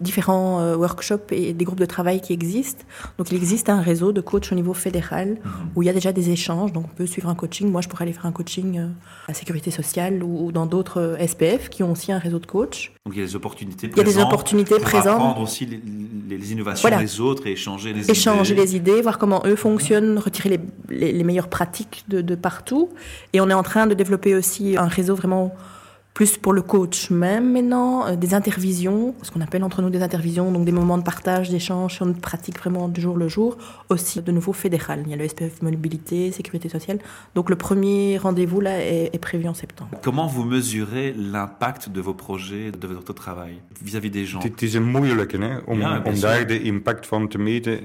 différents 0.00 0.60
euh, 0.60 0.76
workshops 0.76 1.30
et 1.30 1.52
des 1.52 1.64
groupes 1.64 1.80
de 1.80 1.86
travail 1.86 2.20
qui 2.20 2.32
existent. 2.32 2.84
Donc 3.18 3.30
il 3.30 3.36
existe 3.36 3.68
un 3.68 3.82
réseau 3.82 4.12
de 4.12 4.22
coachs 4.22 4.50
au 4.50 4.54
niveau 4.54 4.72
fédéral 4.72 5.28
mhm. 5.28 5.52
où 5.74 5.82
il 5.82 5.86
y 5.86 5.88
a 5.88 5.92
déjà 5.92 6.12
des 6.12 6.30
échanges. 6.30 6.72
Donc 6.72 6.86
on 6.86 6.96
peut 6.96 7.06
suivre 7.06 7.28
un 7.28 7.34
coaching. 7.34 7.70
Moi, 7.70 7.82
je 7.82 7.88
pourrais 7.88 8.04
aller 8.04 8.14
faire 8.14 8.26
un 8.26 8.32
coaching 8.32 8.78
euh, 8.78 8.88
à 9.28 9.34
Sécurité 9.34 9.70
sociale 9.70 10.22
ou, 10.22 10.52
dans 10.52 10.66
d'autres 10.66 11.18
SPF 11.26 11.68
qui 11.68 11.82
ont 11.82 11.92
aussi 11.92 12.12
un 12.12 12.18
réseau 12.18 12.38
de 12.38 12.46
coachs. 12.46 12.92
Donc 13.04 13.14
il 13.14 13.20
y 13.20 13.22
a 13.22 13.26
des 13.26 13.36
opportunités 13.36 13.88
présentes. 13.88 14.06
Il 14.06 14.10
y 14.10 14.14
a 14.14 14.22
des 14.22 14.26
opportunités 14.26 14.74
pour 14.76 14.84
présentes. 14.84 15.14
apprendre 15.14 15.40
aussi 15.42 15.66
les, 15.66 16.52
innovations 16.52 16.88
des 16.98 17.20
autres 17.20 17.46
et 17.46 17.52
échanger 17.52 17.92
les 17.92 18.04
idées. 18.04 18.12
Échanger 18.12 18.54
les 18.54 18.76
idées, 18.76 19.02
voir 19.02 19.18
comment 19.18 19.42
eux 19.44 19.56
fonctionnent, 19.56 20.18
retirer 20.18 20.58
les, 20.88 21.12
les 21.12 21.24
meilleures 21.24 21.48
pratiques 21.48 22.04
de, 22.08 22.22
de 22.22 22.34
partout. 22.34 22.88
Et 23.34 23.40
on 23.40 23.50
est 23.50 23.54
en 23.54 23.62
train 23.62 23.86
de 23.86 23.94
développer 23.94 24.34
aussi 24.34 24.76
un 24.78 24.86
réseau 24.86 25.14
vraiment 25.14 25.54
plus 26.20 26.36
pour 26.36 26.52
le 26.52 26.60
coach 26.60 27.08
même 27.08 27.50
maintenant, 27.50 28.06
euh, 28.06 28.14
des 28.14 28.34
intervisions, 28.34 29.14
ce 29.22 29.30
qu'on 29.30 29.40
appelle 29.40 29.64
entre 29.64 29.80
nous 29.80 29.88
des 29.88 30.02
intervisions, 30.02 30.52
donc 30.52 30.66
des 30.66 30.76
moments 30.80 30.98
de 30.98 31.02
partage, 31.02 31.48
d'échange 31.48 31.94
sur 31.94 32.04
notre 32.04 32.20
pratique 32.20 32.58
vraiment 32.58 32.88
du 32.88 33.00
jour 33.00 33.16
le 33.16 33.28
jour, 33.28 33.56
aussi 33.88 34.20
de 34.20 34.30
nouveau 34.30 34.52
fédéral. 34.52 34.98
Il 35.06 35.10
y 35.12 35.14
a 35.14 35.16
le 35.16 35.26
SPF 35.26 35.62
Mobilité, 35.62 36.30
Sécurité 36.30 36.68
sociale. 36.68 36.98
Donc 37.34 37.48
le 37.48 37.56
premier 37.56 38.18
rendez-vous 38.18 38.60
là 38.60 38.74
est, 38.84 39.18
prévu 39.18 39.48
en 39.48 39.54
septembre. 39.54 39.92
Comment 40.02 40.26
vous 40.26 40.44
mesurez 40.44 41.14
l'impact 41.16 41.88
de 41.88 42.02
vos 42.02 42.12
projets, 42.12 42.70
de 42.70 42.86
votre 42.86 43.14
travail 43.14 43.54
vis-à-vis 43.82 44.10
des 44.10 44.26
gens? 44.26 44.42
Het 44.42 44.62
is 44.62 44.74
een 44.74 44.88
moeilijke 44.96 45.38
hè, 45.38 45.56
om, 45.64 45.78
ja, 45.78 46.02
om 46.04 46.20
daar 46.20 46.46
de 46.46 46.62
impact 46.62 47.06
van 47.06 47.28
te 47.28 47.38
meten. 47.38 47.78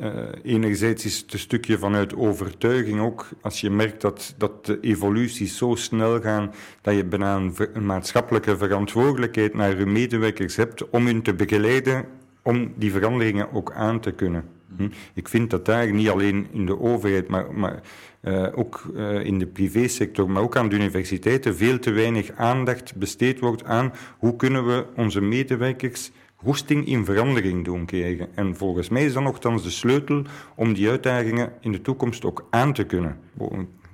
Uh, 0.00 0.08
enerzijds 0.42 1.04
is 1.04 1.18
het 1.18 1.32
een 1.32 1.38
stukje 1.38 1.78
vanuit 1.78 2.14
overtuiging 2.14 3.00
ook. 3.00 3.28
Als 3.40 3.60
je 3.60 3.70
merkt 3.70 4.00
dat, 4.00 4.34
dat 4.38 4.66
de 4.66 4.78
evoluties 4.80 5.56
zo 5.56 5.74
snel 5.74 6.20
gaan 6.20 6.50
dat 6.84 6.94
je 6.94 7.04
bijna 7.04 7.36
een 7.36 7.54
een 7.72 7.86
maatschappelijke 7.86 8.56
verantwoordelijkheid 8.56 9.54
naar 9.54 9.76
uw 9.76 9.86
medewerkers 9.86 10.56
hebt 10.56 10.88
om 10.90 11.06
hun 11.06 11.22
te 11.22 11.34
begeleiden 11.34 12.04
om 12.42 12.72
die 12.76 12.92
veranderingen 12.92 13.52
ook 13.52 13.72
aan 13.72 14.00
te 14.00 14.12
kunnen. 14.12 14.44
Hm? 14.76 14.88
Ik 15.14 15.28
vind 15.28 15.50
dat 15.50 15.64
daar 15.64 15.92
niet 15.92 16.08
alleen 16.08 16.46
in 16.52 16.66
de 16.66 16.80
overheid, 16.80 17.28
maar, 17.28 17.54
maar 17.54 17.80
uh, 18.22 18.46
ook 18.54 18.82
uh, 18.94 19.24
in 19.24 19.38
de 19.38 19.46
privésector, 19.46 20.30
maar 20.30 20.42
ook 20.42 20.56
aan 20.56 20.68
de 20.68 20.74
universiteiten 20.74 21.56
veel 21.56 21.78
te 21.78 21.90
weinig 21.90 22.30
aandacht 22.36 22.96
besteed 22.96 23.40
wordt 23.40 23.64
aan 23.64 23.92
hoe 24.18 24.36
kunnen 24.36 24.66
we 24.66 24.86
onze 24.96 25.20
medewerkers 25.20 26.10
goesting 26.36 26.86
in 26.86 27.04
verandering 27.04 27.64
doen 27.64 27.84
krijgen. 27.84 28.28
En 28.34 28.56
volgens 28.56 28.88
mij 28.88 29.04
is 29.04 29.12
dat 29.12 29.22
nogthans 29.22 29.62
de 29.62 29.70
sleutel 29.70 30.22
om 30.54 30.74
die 30.74 30.88
uitdagingen 30.88 31.52
in 31.60 31.72
de 31.72 31.80
toekomst 31.80 32.24
ook 32.24 32.46
aan 32.50 32.72
te 32.72 32.84
kunnen. 32.84 33.18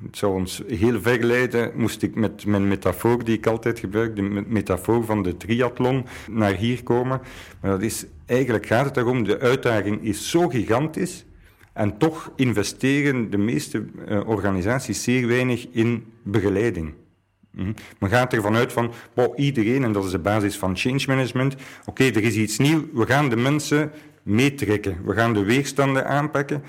Het 0.05 0.17
zou 0.17 0.35
ons 0.35 0.63
heel 0.67 1.01
ver 1.01 1.25
leiden, 1.25 1.73
moest 1.75 2.03
ik 2.03 2.15
met 2.15 2.47
mijn 2.47 2.69
metafoor 2.69 3.25
die 3.25 3.37
ik 3.37 3.47
altijd 3.47 3.79
gebruik, 3.79 4.17
de 4.17 4.23
metafoor 4.47 5.05
van 5.05 5.23
de 5.23 5.37
triathlon, 5.37 6.07
naar 6.31 6.55
hier 6.55 6.83
komen. 6.83 7.21
Maar 7.61 7.71
dat 7.71 7.83
is, 7.83 8.07
eigenlijk 8.27 8.67
gaat 8.67 8.85
het 8.85 8.97
erom, 8.97 9.25
de 9.25 9.39
uitdaging 9.39 10.05
is 10.05 10.31
zo 10.31 10.49
gigantisch 10.49 11.25
en 11.73 11.99
toch 11.99 12.33
investeren 12.37 13.31
de 13.31 13.39
meeste 13.39 13.85
uh, 14.09 14.29
organisaties 14.29 15.03
zeer 15.03 15.27
weinig 15.27 15.67
in 15.71 16.05
begeleiding. 16.23 16.95
Mm 17.51 17.75
Men 17.99 18.11
gaat 18.11 18.33
ervan 18.33 18.57
uit 18.57 18.73
van, 18.73 18.93
wow, 19.15 19.39
iedereen, 19.39 19.85
en 19.85 19.93
dat 19.93 20.05
is 20.05 20.11
de 20.11 20.19
basis 20.19 20.57
van 20.57 20.77
change 20.77 21.05
management, 21.07 21.55
oké, 21.85 22.05
er 22.05 22.23
is 22.23 22.37
iets 22.37 22.59
nieuws, 22.59 22.83
we 22.93 23.07
gaan 23.07 23.29
de 23.29 23.37
mensen 23.37 23.91
meetrekken, 24.23 24.97
we 25.05 25.15
gaan 25.15 25.35
de 25.35 25.45
weerstanden 25.45 26.07
aanpakken, 26.07 26.63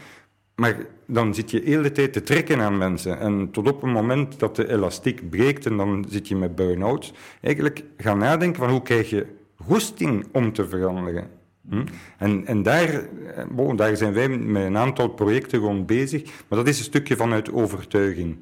maar 0.62 0.86
dan 1.06 1.34
zit 1.34 1.52
je 1.52 1.60
de 1.62 1.70
hele 1.70 1.92
tijd 1.92 2.14
te 2.14 2.24
trekken 2.24 2.60
aan 2.60 2.78
mensen. 2.78 3.20
En 3.20 3.52
tot 3.52 3.68
op 3.68 3.82
het 3.82 3.92
moment 3.92 4.40
dat 4.40 4.56
de 4.56 4.70
elastiek 4.70 5.30
breekt 5.30 5.66
en 5.66 5.78
dan 5.78 6.06
zit 6.10 6.28
je 6.28 6.36
met 6.36 6.56
burn-out. 6.56 7.14
Eigenlijk 7.42 7.84
gaan 7.98 8.18
nadenken 8.18 8.62
van 8.62 8.70
hoe 8.70 8.82
krijg 8.82 9.10
je 9.10 9.26
goesting 9.56 10.28
om 10.32 10.54
te 10.54 10.68
veranderen. 10.68 11.28
Hm? 11.70 11.84
En, 12.18 12.46
en 12.46 12.64
daar, 12.64 13.08
eh, 13.58 13.76
daar 13.76 13.98
zijn 13.98 14.14
wij 14.14 14.30
met 14.30 14.64
een 14.64 14.78
aantal 14.78 15.08
projecten 15.08 15.60
gewoon 15.60 15.86
bezig. 15.86 16.24
Maar 16.24 16.60
dat 16.60 16.68
is 16.68 16.78
een 16.78 16.84
stukje 16.84 17.16
vanuit 17.16 17.54
overtuiging. 17.54 18.38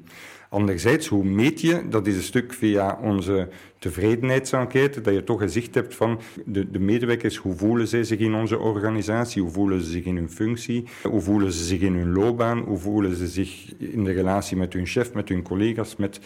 Anderzijds, 0.48 1.06
hoe 1.06 1.24
meet 1.24 1.60
je? 1.60 1.88
Dat 1.88 2.06
is 2.06 2.16
een 2.16 2.22
stuk 2.22 2.52
via 2.52 2.98
onze 3.02 3.48
tevredenheidsenquête, 3.80 5.00
dat 5.00 5.14
je 5.14 5.24
toch 5.24 5.40
een 5.40 5.50
zicht 5.50 5.74
hebt 5.74 5.94
van 5.94 6.20
de, 6.44 6.70
de 6.70 6.78
medewerkers, 6.78 7.36
hoe 7.36 7.54
voelen 7.54 7.88
zij 7.88 8.04
zich 8.04 8.18
in 8.18 8.34
onze 8.34 8.58
organisatie, 8.58 9.42
hoe 9.42 9.50
voelen 9.50 9.82
ze 9.82 9.90
zich 9.90 10.04
in 10.04 10.16
hun 10.16 10.30
functie, 10.30 10.84
hoe 11.02 11.20
voelen 11.20 11.52
ze 11.52 11.64
zich 11.64 11.80
in 11.80 11.94
hun 11.94 12.12
loopbaan, 12.12 12.58
hoe 12.58 12.78
voelen 12.78 13.16
ze 13.16 13.26
zich 13.26 13.72
in 13.78 14.04
de 14.04 14.12
relatie 14.12 14.56
met 14.56 14.72
hun 14.72 14.86
chef, 14.86 15.12
met 15.12 15.28
hun 15.28 15.42
collega's, 15.42 15.96
met 15.96 16.20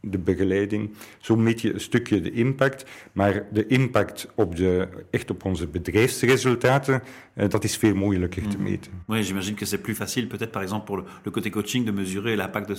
de 0.00 0.18
begeleiding. 0.18 0.90
Zo 1.18 1.36
meet 1.36 1.60
je 1.60 1.74
een 1.74 1.80
stukje 1.80 2.20
de 2.20 2.30
impact, 2.30 2.84
maar 3.12 3.46
de 3.52 3.66
impact 3.66 4.28
op 4.34 4.56
de, 4.56 4.88
echt 5.10 5.30
op 5.30 5.44
onze 5.44 5.66
bedrijfsresultaten, 5.66 7.02
eh, 7.34 7.48
dat 7.48 7.64
is 7.64 7.76
veel 7.76 7.94
moeilijker 7.94 8.42
te 8.42 8.56
mhm. 8.56 8.62
meten. 8.62 8.92
Oui, 9.08 9.22
j'imagine 9.22 9.56
que 9.56 9.66
c'est 9.66 9.82
plus 9.82 9.96
facile 9.96 10.26
peut-être 10.26 10.50
par 10.50 10.62
exemple 10.62 10.84
pour 10.84 10.96
le, 10.96 11.04
le 11.24 11.30
côté 11.30 11.50
coaching 11.50 11.84
de 11.84 11.92
mesurer 11.92 12.36
l'impact 12.36 12.68
de 12.68 12.74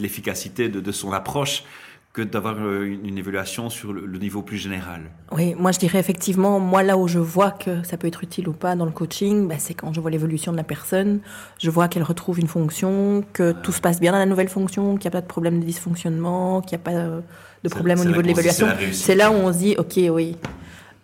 l'efficacité 0.00 0.70
de, 0.70 0.80
de 0.80 0.92
son 0.92 1.12
approche 1.12 1.64
que 2.12 2.20
d'avoir 2.20 2.56
euh, 2.58 2.84
une 2.84 3.16
évaluation 3.16 3.70
sur 3.70 3.92
le 3.92 4.18
niveau 4.18 4.42
plus 4.42 4.58
général. 4.58 5.10
Oui, 5.30 5.54
moi 5.58 5.72
je 5.72 5.78
dirais 5.78 5.98
effectivement, 5.98 6.60
moi 6.60 6.82
là 6.82 6.98
où 6.98 7.08
je 7.08 7.18
vois 7.18 7.50
que 7.50 7.82
ça 7.84 7.96
peut 7.96 8.06
être 8.06 8.22
utile 8.22 8.48
ou 8.48 8.52
pas 8.52 8.76
dans 8.76 8.84
le 8.84 8.90
coaching, 8.90 9.48
bah, 9.48 9.54
c'est 9.58 9.72
quand 9.72 9.94
je 9.94 10.00
vois 10.00 10.10
l'évolution 10.10 10.52
de 10.52 10.58
la 10.58 10.64
personne, 10.64 11.20
je 11.58 11.70
vois 11.70 11.88
qu'elle 11.88 12.02
retrouve 12.02 12.38
une 12.38 12.48
fonction, 12.48 13.24
que 13.32 13.52
tout 13.52 13.72
se 13.72 13.80
passe 13.80 13.98
bien 13.98 14.12
dans 14.12 14.18
la 14.18 14.26
nouvelle 14.26 14.50
fonction, 14.50 14.96
qu'il 14.96 15.08
n'y 15.08 15.14
a 15.14 15.18
pas 15.18 15.22
de 15.22 15.26
problème 15.26 15.58
de 15.60 15.64
dysfonctionnement, 15.64 16.60
qu'il 16.60 16.76
n'y 16.76 16.82
a 16.82 16.84
pas 16.84 17.22
de 17.64 17.68
problème 17.70 17.98
au 18.00 18.04
niveau 18.04 18.20
de 18.20 18.26
l'évaluation. 18.26 18.68
C'est 18.92 19.14
là 19.14 19.30
où 19.30 19.34
on 19.34 19.50
se 19.50 19.58
dit, 19.58 19.76
ok, 19.78 19.98
oui. 20.10 20.36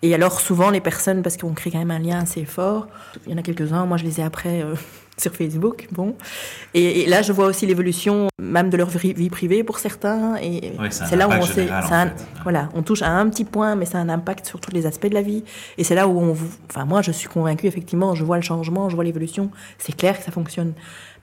Et 0.02 0.14
alors 0.14 0.40
souvent 0.40 0.68
les 0.68 0.80
personnes, 0.80 1.22
parce 1.22 1.38
qu'on 1.38 1.54
crée 1.54 1.70
quand 1.70 1.78
même 1.78 1.90
un 1.90 1.98
lien 1.98 2.20
assez 2.20 2.44
fort, 2.44 2.86
il 3.26 3.32
y 3.32 3.34
en 3.34 3.38
a 3.38 3.42
quelques-uns, 3.42 3.86
moi 3.86 3.96
je 3.96 4.04
les 4.04 4.20
ai 4.20 4.24
après... 4.24 4.62
Euh, 4.62 4.74
sur 5.20 5.34
Facebook. 5.34 5.88
Bon. 5.92 6.16
Et, 6.74 7.06
là, 7.06 7.22
je 7.22 7.32
vois 7.32 7.46
aussi 7.46 7.66
l'évolution 7.66 8.28
même 8.40 8.70
de 8.70 8.76
leur 8.76 8.88
vie, 8.88 9.30
privée 9.30 9.64
pour 9.64 9.78
certains. 9.78 10.36
Et 10.36 10.72
c'est 10.90 11.16
là 11.16 11.28
où 11.28 11.32
on 11.32 11.42
sait, 11.42 11.68
voilà, 12.42 12.68
on 12.74 12.82
touche 12.82 13.02
à 13.02 13.10
un 13.10 13.28
petit 13.28 13.44
point, 13.44 13.74
mais 13.74 13.84
ça 13.84 13.98
a 13.98 14.00
un 14.00 14.08
impact 14.08 14.46
sur 14.46 14.60
tous 14.60 14.72
les 14.72 14.86
aspects 14.86 15.08
de 15.08 15.14
la 15.14 15.22
vie. 15.22 15.44
Et 15.76 15.84
c'est 15.84 15.94
là 15.94 16.08
où 16.08 16.18
on, 16.18 16.36
enfin, 16.70 16.84
moi, 16.84 17.02
je 17.02 17.12
suis 17.12 17.28
convaincue, 17.28 17.66
effectivement, 17.66 18.14
je 18.14 18.24
vois 18.24 18.36
le 18.36 18.42
changement, 18.42 18.88
je 18.88 18.94
vois 18.94 19.04
l'évolution. 19.04 19.50
C'est 19.78 19.96
clair 19.96 20.18
que 20.18 20.24
ça 20.24 20.32
fonctionne. 20.32 20.72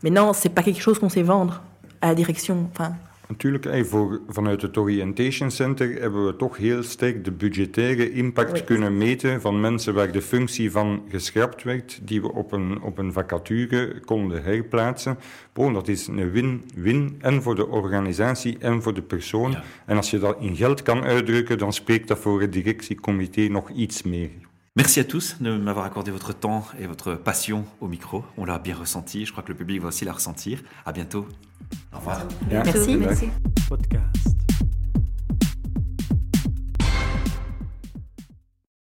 Mais 0.03 0.09
non, 0.09 0.33
c'est 0.33 0.49
pas 0.49 0.63
quelque 0.63 0.81
chose 0.81 0.99
qu'on 0.99 1.09
sait 1.09 1.23
vendre 1.23 1.63
à 2.01 2.07
la 2.07 2.15
direction. 2.15 2.69
Enfin, 2.73 2.93
Natuurlijk, 3.27 3.85
voor, 3.87 4.21
vanuit 4.27 4.61
het 4.61 4.77
Orientation 4.77 5.51
Center 5.51 6.01
hebben 6.01 6.25
we 6.25 6.35
toch 6.35 6.57
heel 6.57 6.83
sterk 6.83 7.25
de 7.25 7.31
budgettaire 7.31 8.11
impact 8.11 8.63
kunnen 8.63 8.97
meten 8.97 9.41
van 9.41 9.59
mensen 9.59 9.93
waar 9.93 10.11
de 10.11 10.21
functie 10.21 10.71
van 10.71 11.03
geschrapt 11.09 11.63
werd, 11.63 11.99
die 12.03 12.21
we 12.21 12.33
op 12.33 12.51
een, 12.51 12.81
op 12.81 12.97
een 12.97 13.13
vacature 13.13 13.99
konden 13.99 14.43
herplaatsen. 14.43 15.17
Bon, 15.53 15.73
dat 15.73 15.87
is 15.87 16.07
een 16.07 16.31
win-win 16.31 17.15
en 17.19 17.41
voor 17.41 17.55
de 17.55 17.67
organisatie 17.67 18.57
en 18.59 18.81
voor 18.81 18.93
de 18.93 19.01
persoon. 19.01 19.55
En 19.85 19.97
als 19.97 20.11
je 20.11 20.19
dat 20.19 20.37
in 20.39 20.55
geld 20.55 20.81
kan 20.81 21.03
uitdrukken, 21.03 21.57
dan 21.57 21.73
spreekt 21.73 22.07
dat 22.07 22.19
voor 22.19 22.41
het 22.41 22.53
directiecomité 22.53 23.41
nog 23.41 23.69
iets 23.69 24.03
meer. 24.03 24.29
Merci 24.73 24.99
à 24.99 25.05
tous 25.05 25.37
de 25.39 25.57
m'avoir 25.57 25.85
accordé 25.85 26.11
votre 26.11 26.33
temps 26.33 26.65
et 26.77 26.87
votre 26.87 27.15
passion 27.15 27.65
au 27.79 27.87
micro. 27.87 28.25
On 28.35 28.45
l'a 28.45 28.59
bien 28.59 28.75
ressenti. 28.75 29.25
Je 29.25 29.31
crois 29.31 29.41
que 29.41 29.51
le 29.51 29.57
public 29.57 29.81
va 29.81 29.87
aussi 29.87 30.03
la 30.03 30.11
ressentir. 30.11 30.63
À 30.85 30.91
bientôt. 30.91 31.25
Au 31.93 31.97
revoir. 31.97 32.27
Merci. 32.49 32.95
Merci. 32.97 33.29
Podcast. 33.67 34.35